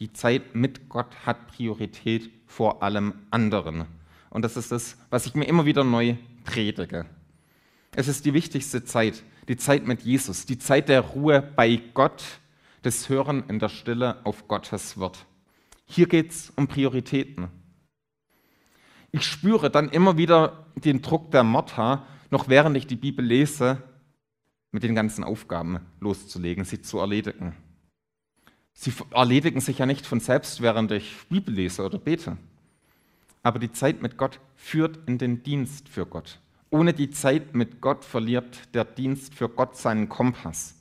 Die 0.00 0.12
Zeit 0.12 0.54
mit 0.54 0.88
Gott 0.88 1.26
hat 1.26 1.48
Priorität 1.48 2.30
vor 2.46 2.82
allem 2.82 3.14
anderen. 3.30 3.84
Und 4.30 4.42
das 4.44 4.56
ist 4.56 4.72
das, 4.72 4.96
was 5.10 5.26
ich 5.26 5.34
mir 5.34 5.44
immer 5.44 5.66
wieder 5.66 5.84
neu 5.84 6.16
predige. 6.44 7.06
Es 7.94 8.08
ist 8.08 8.24
die 8.24 8.34
wichtigste 8.34 8.84
Zeit, 8.84 9.22
die 9.48 9.56
Zeit 9.56 9.86
mit 9.86 10.02
Jesus, 10.02 10.46
die 10.46 10.58
Zeit 10.58 10.88
der 10.88 11.00
Ruhe 11.00 11.42
bei 11.42 11.80
Gott, 11.94 12.22
das 12.82 13.08
Hören 13.08 13.44
in 13.48 13.58
der 13.58 13.68
Stille 13.68 14.24
auf 14.24 14.46
Gottes 14.46 14.98
Wort. 14.98 15.26
Hier 15.84 16.06
geht 16.06 16.30
es 16.30 16.52
um 16.54 16.68
Prioritäten. 16.68 17.48
Ich 19.10 19.24
spüre 19.24 19.70
dann 19.70 19.88
immer 19.88 20.16
wieder 20.18 20.66
den 20.76 21.00
Druck 21.00 21.30
der 21.30 21.42
Martha, 21.42 22.06
noch 22.30 22.48
während 22.48 22.76
ich 22.76 22.86
die 22.86 22.96
Bibel 22.96 23.24
lese, 23.24 23.82
mit 24.70 24.82
den 24.82 24.94
ganzen 24.94 25.24
Aufgaben 25.24 25.80
loszulegen, 26.00 26.64
sie 26.64 26.82
zu 26.82 26.98
erledigen. 26.98 27.56
Sie 28.74 28.92
erledigen 29.10 29.60
sich 29.60 29.78
ja 29.78 29.86
nicht 29.86 30.06
von 30.06 30.20
selbst, 30.20 30.60
während 30.60 30.92
ich 30.92 31.16
Bibel 31.28 31.54
lese 31.54 31.84
oder 31.84 31.98
bete. 31.98 32.36
Aber 33.42 33.58
die 33.58 33.72
Zeit 33.72 34.02
mit 34.02 34.18
Gott 34.18 34.40
führt 34.56 35.08
in 35.08 35.16
den 35.16 35.42
Dienst 35.42 35.88
für 35.88 36.04
Gott. 36.04 36.38
Ohne 36.70 36.92
die 36.92 37.10
Zeit 37.10 37.54
mit 37.54 37.80
Gott 37.80 38.04
verliert 38.04 38.74
der 38.74 38.84
Dienst 38.84 39.34
für 39.34 39.48
Gott 39.48 39.76
seinen 39.76 40.08
Kompass. 40.10 40.74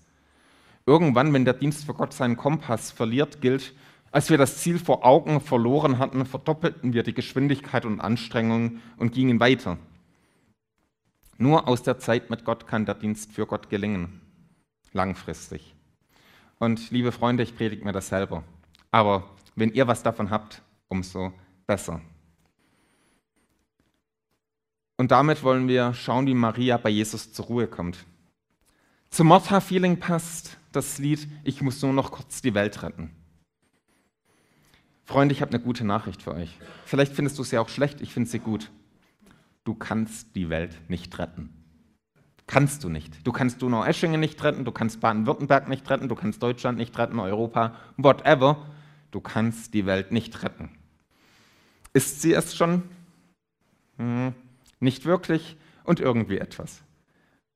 Irgendwann, 0.86 1.34
wenn 1.34 1.46
der 1.46 1.54
Dienst 1.54 1.86
für 1.86 1.94
Gott 1.94 2.14
seinen 2.14 2.36
Kompass 2.36 2.92
verliert, 2.92 3.42
gilt, 3.42 3.74
als 4.12 4.30
wir 4.30 4.38
das 4.38 4.58
Ziel 4.58 4.80
vor 4.80 5.06
Augen 5.06 5.42
verloren 5.42 6.00
hatten, 6.00 6.26
verdoppelten 6.26 6.94
wir 6.94 7.04
die 7.04 7.14
Geschwindigkeit 7.14 7.86
und 7.86 8.00
Anstrengung 8.00 8.80
und 8.98 9.14
gingen 9.14 9.40
weiter. 9.40 9.78
Nur 11.38 11.68
aus 11.68 11.84
der 11.84 12.00
Zeit 12.00 12.30
mit 12.30 12.46
Gott 12.46 12.68
kann 12.68 12.86
der 12.86 12.96
Dienst 12.96 13.32
für 13.32 13.46
Gott 13.46 13.70
gelingen, 13.70 14.22
langfristig. 14.94 15.76
Und 16.60 16.90
liebe 16.90 17.12
Freunde, 17.12 17.44
ich 17.44 17.56
predige 17.56 17.86
mir 17.86 17.92
das 17.92 18.08
selber. 18.08 18.44
Aber 18.90 19.24
wenn 19.56 19.72
ihr 19.74 19.88
was 19.88 20.02
davon 20.02 20.32
habt, 20.32 20.62
umso 20.88 21.34
besser. 21.68 22.02
Und 24.98 25.12
damit 25.12 25.44
wollen 25.44 25.68
wir 25.68 25.94
schauen, 25.94 26.26
wie 26.26 26.34
Maria 26.34 26.78
bei 26.78 26.90
Jesus 26.90 27.32
zur 27.32 27.46
Ruhe 27.46 27.68
kommt. 27.68 28.06
Zum 29.12 29.28
Martha-Feeling 29.28 30.00
passt 30.00 30.58
das 30.72 30.98
Lied 30.98 31.28
Ich 31.44 31.62
muss 31.62 31.82
nur 31.84 31.94
noch 31.94 32.12
kurz 32.12 32.42
die 32.42 32.56
Welt 32.56 32.82
retten. 32.82 33.12
Freunde, 35.08 35.34
ich 35.34 35.42
habe 35.42 35.54
eine 35.54 35.64
gute 35.64 35.86
Nachricht 35.86 36.22
für 36.22 36.34
euch. 36.36 36.60
Vielleicht 36.84 37.14
findest 37.14 37.40
du 37.40 37.44
sie 37.44 37.58
auch 37.58 37.70
schlecht, 37.70 38.02
ich 38.02 38.12
finde 38.12 38.30
sie 38.30 38.40
gut. 38.40 38.72
Du 39.64 39.74
kannst 39.74 40.36
die 40.36 40.50
Welt 40.50 40.78
nicht 40.90 41.18
retten. 41.18 41.54
Kannst 42.46 42.84
du 42.84 42.90
nicht. 42.90 43.26
Du 43.26 43.32
kannst 43.32 43.62
Donau-Eschingen 43.62 44.20
nicht 44.20 44.44
retten, 44.44 44.66
du 44.66 44.74
kannst 44.74 45.00
Baden-Württemberg 45.00 45.70
nicht 45.70 45.90
retten, 45.90 46.10
du 46.10 46.16
kannst 46.16 46.44
Deutschland 46.44 46.78
nicht 46.78 46.98
retten, 46.98 47.20
Europa, 47.20 47.74
whatever. 47.96 48.66
Du 49.12 49.22
kannst 49.22 49.74
die 49.74 49.86
Welt 49.86 50.12
nicht 50.12 50.44
retten. 50.44 50.72
Ist 51.94 52.22
sie 52.22 52.34
es 52.34 52.54
schon? 52.54 52.84
Hm, 53.96 54.34
nicht 54.82 55.06
wirklich 55.06 55.56
und 55.86 56.02
irgendwie 56.02 56.38
etwas. 56.38 56.84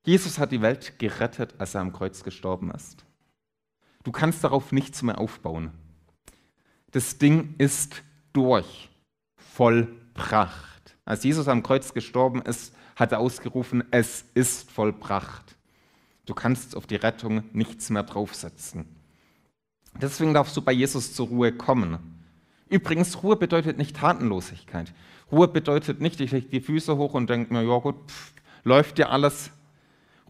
Jesus 0.06 0.38
hat 0.38 0.52
die 0.52 0.62
Welt 0.62 0.98
gerettet, 0.98 1.56
als 1.58 1.74
er 1.74 1.82
am 1.82 1.92
Kreuz 1.92 2.24
gestorben 2.24 2.70
ist. 2.70 3.04
Du 4.04 4.10
kannst 4.10 4.42
darauf 4.42 4.72
nichts 4.72 5.02
mehr 5.02 5.18
aufbauen. 5.18 5.70
Das 6.92 7.18
Ding 7.18 7.54
ist 7.58 8.02
durch, 8.32 8.88
vollbracht. 9.36 10.96
Als 11.04 11.24
Jesus 11.24 11.48
am 11.48 11.62
Kreuz 11.62 11.94
gestorben 11.94 12.42
ist, 12.42 12.74
hat 12.96 13.12
er 13.12 13.18
ausgerufen, 13.18 13.82
es 13.90 14.24
ist 14.34 14.70
vollbracht. 14.70 15.56
Du 16.26 16.34
kannst 16.34 16.76
auf 16.76 16.86
die 16.86 16.96
Rettung 16.96 17.44
nichts 17.52 17.90
mehr 17.90 18.04
draufsetzen. 18.04 18.84
Deswegen 20.00 20.34
darfst 20.34 20.56
du 20.56 20.62
bei 20.62 20.72
Jesus 20.72 21.14
zur 21.14 21.28
Ruhe 21.28 21.52
kommen. 21.52 21.98
Übrigens, 22.68 23.22
Ruhe 23.22 23.36
bedeutet 23.36 23.78
nicht 23.78 23.96
Tatenlosigkeit. 23.96 24.92
Ruhe 25.30 25.48
bedeutet 25.48 26.00
nicht, 26.00 26.20
ich 26.20 26.30
lege 26.30 26.48
die 26.48 26.60
Füße 26.60 26.96
hoch 26.96 27.14
und 27.14 27.28
denke 27.28 27.52
mir, 27.52 27.62
ja 27.62 27.78
gut, 27.78 27.96
pff, 28.06 28.34
läuft 28.64 28.98
ja 28.98 29.08
alles, 29.08 29.50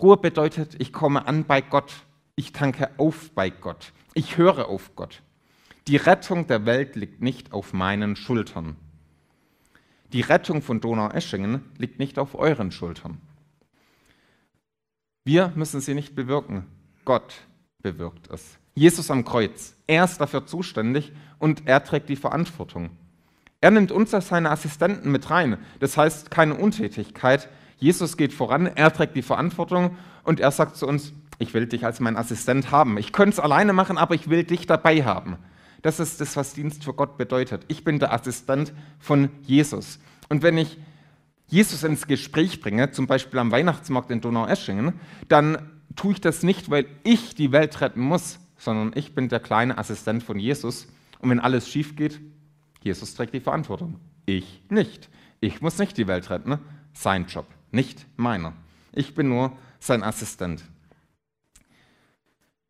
Ruhe 0.01 0.16
bedeutet, 0.16 0.77
ich 0.79 0.92
komme 0.92 1.27
an 1.27 1.44
bei 1.44 1.61
Gott, 1.61 1.92
ich 2.35 2.53
tanke 2.53 2.90
auf 2.98 3.31
bei 3.33 3.51
Gott, 3.51 3.92
ich 4.14 4.37
höre 4.37 4.68
auf 4.68 4.96
Gott. 4.96 5.22
Die 5.88 5.96
Rettung 5.96 6.46
der 6.46 6.64
Welt 6.64 6.94
liegt 6.94 7.22
nicht 7.22 7.52
auf 7.52 7.72
meinen 7.72 8.14
Schultern. 8.14 8.76
Die 10.12 10.20
Rettung 10.20 10.62
von 10.62 10.80
Donaueschingen 10.80 11.62
liegt 11.78 11.98
nicht 11.98 12.18
auf 12.18 12.34
euren 12.34 12.70
Schultern. 12.70 13.20
Wir 15.24 15.52
müssen 15.56 15.80
sie 15.80 15.94
nicht 15.94 16.14
bewirken. 16.14 16.66
Gott 17.04 17.34
bewirkt 17.82 18.30
es. 18.30 18.58
Jesus 18.74 19.10
am 19.10 19.24
Kreuz. 19.24 19.74
Er 19.86 20.04
ist 20.04 20.18
dafür 20.20 20.46
zuständig 20.46 21.12
und 21.38 21.66
er 21.66 21.82
trägt 21.82 22.08
die 22.08 22.16
Verantwortung. 22.16 22.90
Er 23.60 23.70
nimmt 23.70 23.90
uns 23.92 24.14
als 24.14 24.28
seine 24.28 24.50
Assistenten 24.50 25.10
mit 25.10 25.30
rein. 25.30 25.58
Das 25.80 25.96
heißt 25.96 26.30
keine 26.30 26.54
Untätigkeit, 26.54 27.48
Jesus 27.78 28.16
geht 28.16 28.32
voran, 28.32 28.66
er 28.66 28.92
trägt 28.92 29.16
die 29.16 29.22
Verantwortung 29.22 29.96
und 30.22 30.38
er 30.38 30.52
sagt 30.52 30.76
zu 30.76 30.86
uns, 30.86 31.12
ich 31.38 31.52
will 31.52 31.66
dich 31.66 31.84
als 31.84 31.98
mein 31.98 32.16
Assistent 32.16 32.70
haben. 32.70 32.96
Ich 32.96 33.12
könnte 33.12 33.32
es 33.32 33.40
alleine 33.40 33.72
machen, 33.72 33.98
aber 33.98 34.14
ich 34.14 34.30
will 34.30 34.44
dich 34.44 34.66
dabei 34.66 35.02
haben. 35.02 35.38
Das 35.82 36.00
ist 36.00 36.20
das, 36.20 36.36
was 36.36 36.54
Dienst 36.54 36.84
für 36.84 36.94
Gott 36.94 37.18
bedeutet. 37.18 37.64
Ich 37.68 37.84
bin 37.84 37.98
der 37.98 38.12
Assistent 38.12 38.72
von 38.98 39.30
Jesus. 39.42 39.98
Und 40.28 40.42
wenn 40.42 40.56
ich 40.56 40.78
Jesus 41.48 41.82
ins 41.82 42.06
Gespräch 42.06 42.60
bringe, 42.60 42.92
zum 42.92 43.06
Beispiel 43.06 43.38
am 43.38 43.50
Weihnachtsmarkt 43.50 44.10
in 44.10 44.20
Donaueschingen, 44.20 44.94
dann 45.28 45.80
tue 45.96 46.12
ich 46.12 46.20
das 46.20 46.42
nicht, 46.42 46.70
weil 46.70 46.86
ich 47.02 47.34
die 47.34 47.52
Welt 47.52 47.80
retten 47.80 48.00
muss, 48.00 48.38
sondern 48.56 48.92
ich 48.94 49.14
bin 49.14 49.28
der 49.28 49.40
kleine 49.40 49.76
Assistent 49.76 50.22
von 50.22 50.38
Jesus. 50.38 50.86
Und 51.18 51.30
wenn 51.30 51.40
alles 51.40 51.68
schief 51.68 51.96
geht, 51.96 52.20
Jesus 52.82 53.14
trägt 53.14 53.34
die 53.34 53.40
Verantwortung. 53.40 54.00
Ich 54.24 54.62
nicht. 54.70 55.10
Ich 55.40 55.60
muss 55.60 55.78
nicht 55.78 55.98
die 55.98 56.06
Welt 56.06 56.30
retten, 56.30 56.58
sein 56.94 57.26
Job 57.26 57.46
nicht 57.72 58.06
meiner. 58.16 58.52
Ich 58.92 59.14
bin 59.14 59.28
nur 59.28 59.56
sein 59.80 60.04
Assistent. 60.04 60.62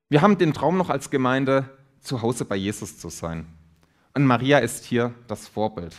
Wir 0.09 0.22
haben 0.22 0.38
den 0.38 0.55
Traum 0.55 0.79
noch 0.79 0.88
als 0.88 1.11
Gemeinde, 1.11 1.68
zu 2.03 2.21
Hause 2.21 2.45
bei 2.45 2.57
Jesus 2.57 2.99
zu 2.99 3.09
sein. 3.09 3.47
Und 4.15 4.27
Maria 4.27 4.59
ist 4.59 4.85
hier 4.85 5.15
das 5.27 5.49
Vorbild. 5.49 5.95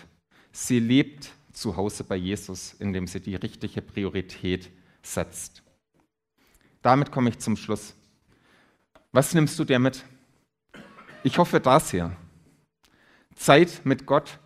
sie 0.51 0.79
lebt 0.79 1.31
zu 1.51 1.75
Hause 1.75 2.03
bei 2.03 2.15
Jesus, 2.15 2.73
indem 2.79 3.07
sie 3.07 3.19
die 3.19 3.35
richtige 3.35 3.81
Priorität 3.81 4.69
setzt. 5.01 5.63
Damit 6.81 7.11
komme 7.11 7.29
ich 7.29 7.39
zum 7.39 7.55
Schluss. 7.55 7.95
Was 9.11 9.33
nimmst 9.33 9.57
du 9.57 9.63
dir 9.63 9.79
mit? 9.79 10.03
Ich 11.23 11.37
hoffe 11.37 11.59
das 11.59 11.91
hier. 11.91 12.15
Zeit 13.35 13.81
mit 13.83 14.05
Gott 14.05 14.39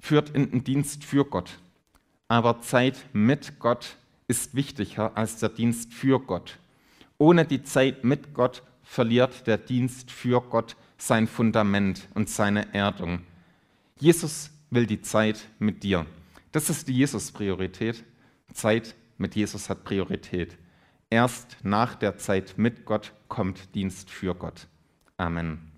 führt 0.00 0.30
in 0.30 0.50
den 0.50 0.64
Dienst 0.64 1.04
für 1.04 1.24
Gott. 1.24 1.58
Aber 2.26 2.60
Zeit 2.60 3.06
mit 3.12 3.58
Gott 3.58 3.96
ist 4.26 4.54
wichtiger 4.54 5.16
als 5.16 5.38
der 5.38 5.48
Dienst 5.48 5.94
für 5.94 6.20
Gott. 6.20 6.58
Ohne 7.16 7.44
die 7.44 7.62
Zeit 7.62 8.04
mit 8.04 8.34
Gott 8.34 8.62
verliert 8.82 9.46
der 9.46 9.58
Dienst 9.58 10.10
für 10.10 10.40
Gott 10.40 10.76
sein 10.98 11.26
Fundament 11.26 12.08
und 12.14 12.28
seine 12.28 12.74
Erdung. 12.74 13.20
Jesus 13.98 14.50
will 14.70 14.86
die 14.86 15.00
Zeit 15.00 15.48
mit 15.58 15.82
dir. 15.82 16.06
Das 16.52 16.68
ist 16.68 16.88
die 16.88 16.94
Jesus-Priorität. 16.94 18.04
Zeit 18.52 18.94
mit 19.16 19.34
Jesus 19.34 19.70
hat 19.70 19.84
Priorität. 19.84 20.56
Erst 21.10 21.56
nach 21.62 21.94
der 21.94 22.18
Zeit 22.18 22.58
mit 22.58 22.84
Gott 22.84 23.12
kommt 23.28 23.74
Dienst 23.74 24.10
für 24.10 24.34
Gott. 24.34 24.66
Amen. 25.16 25.77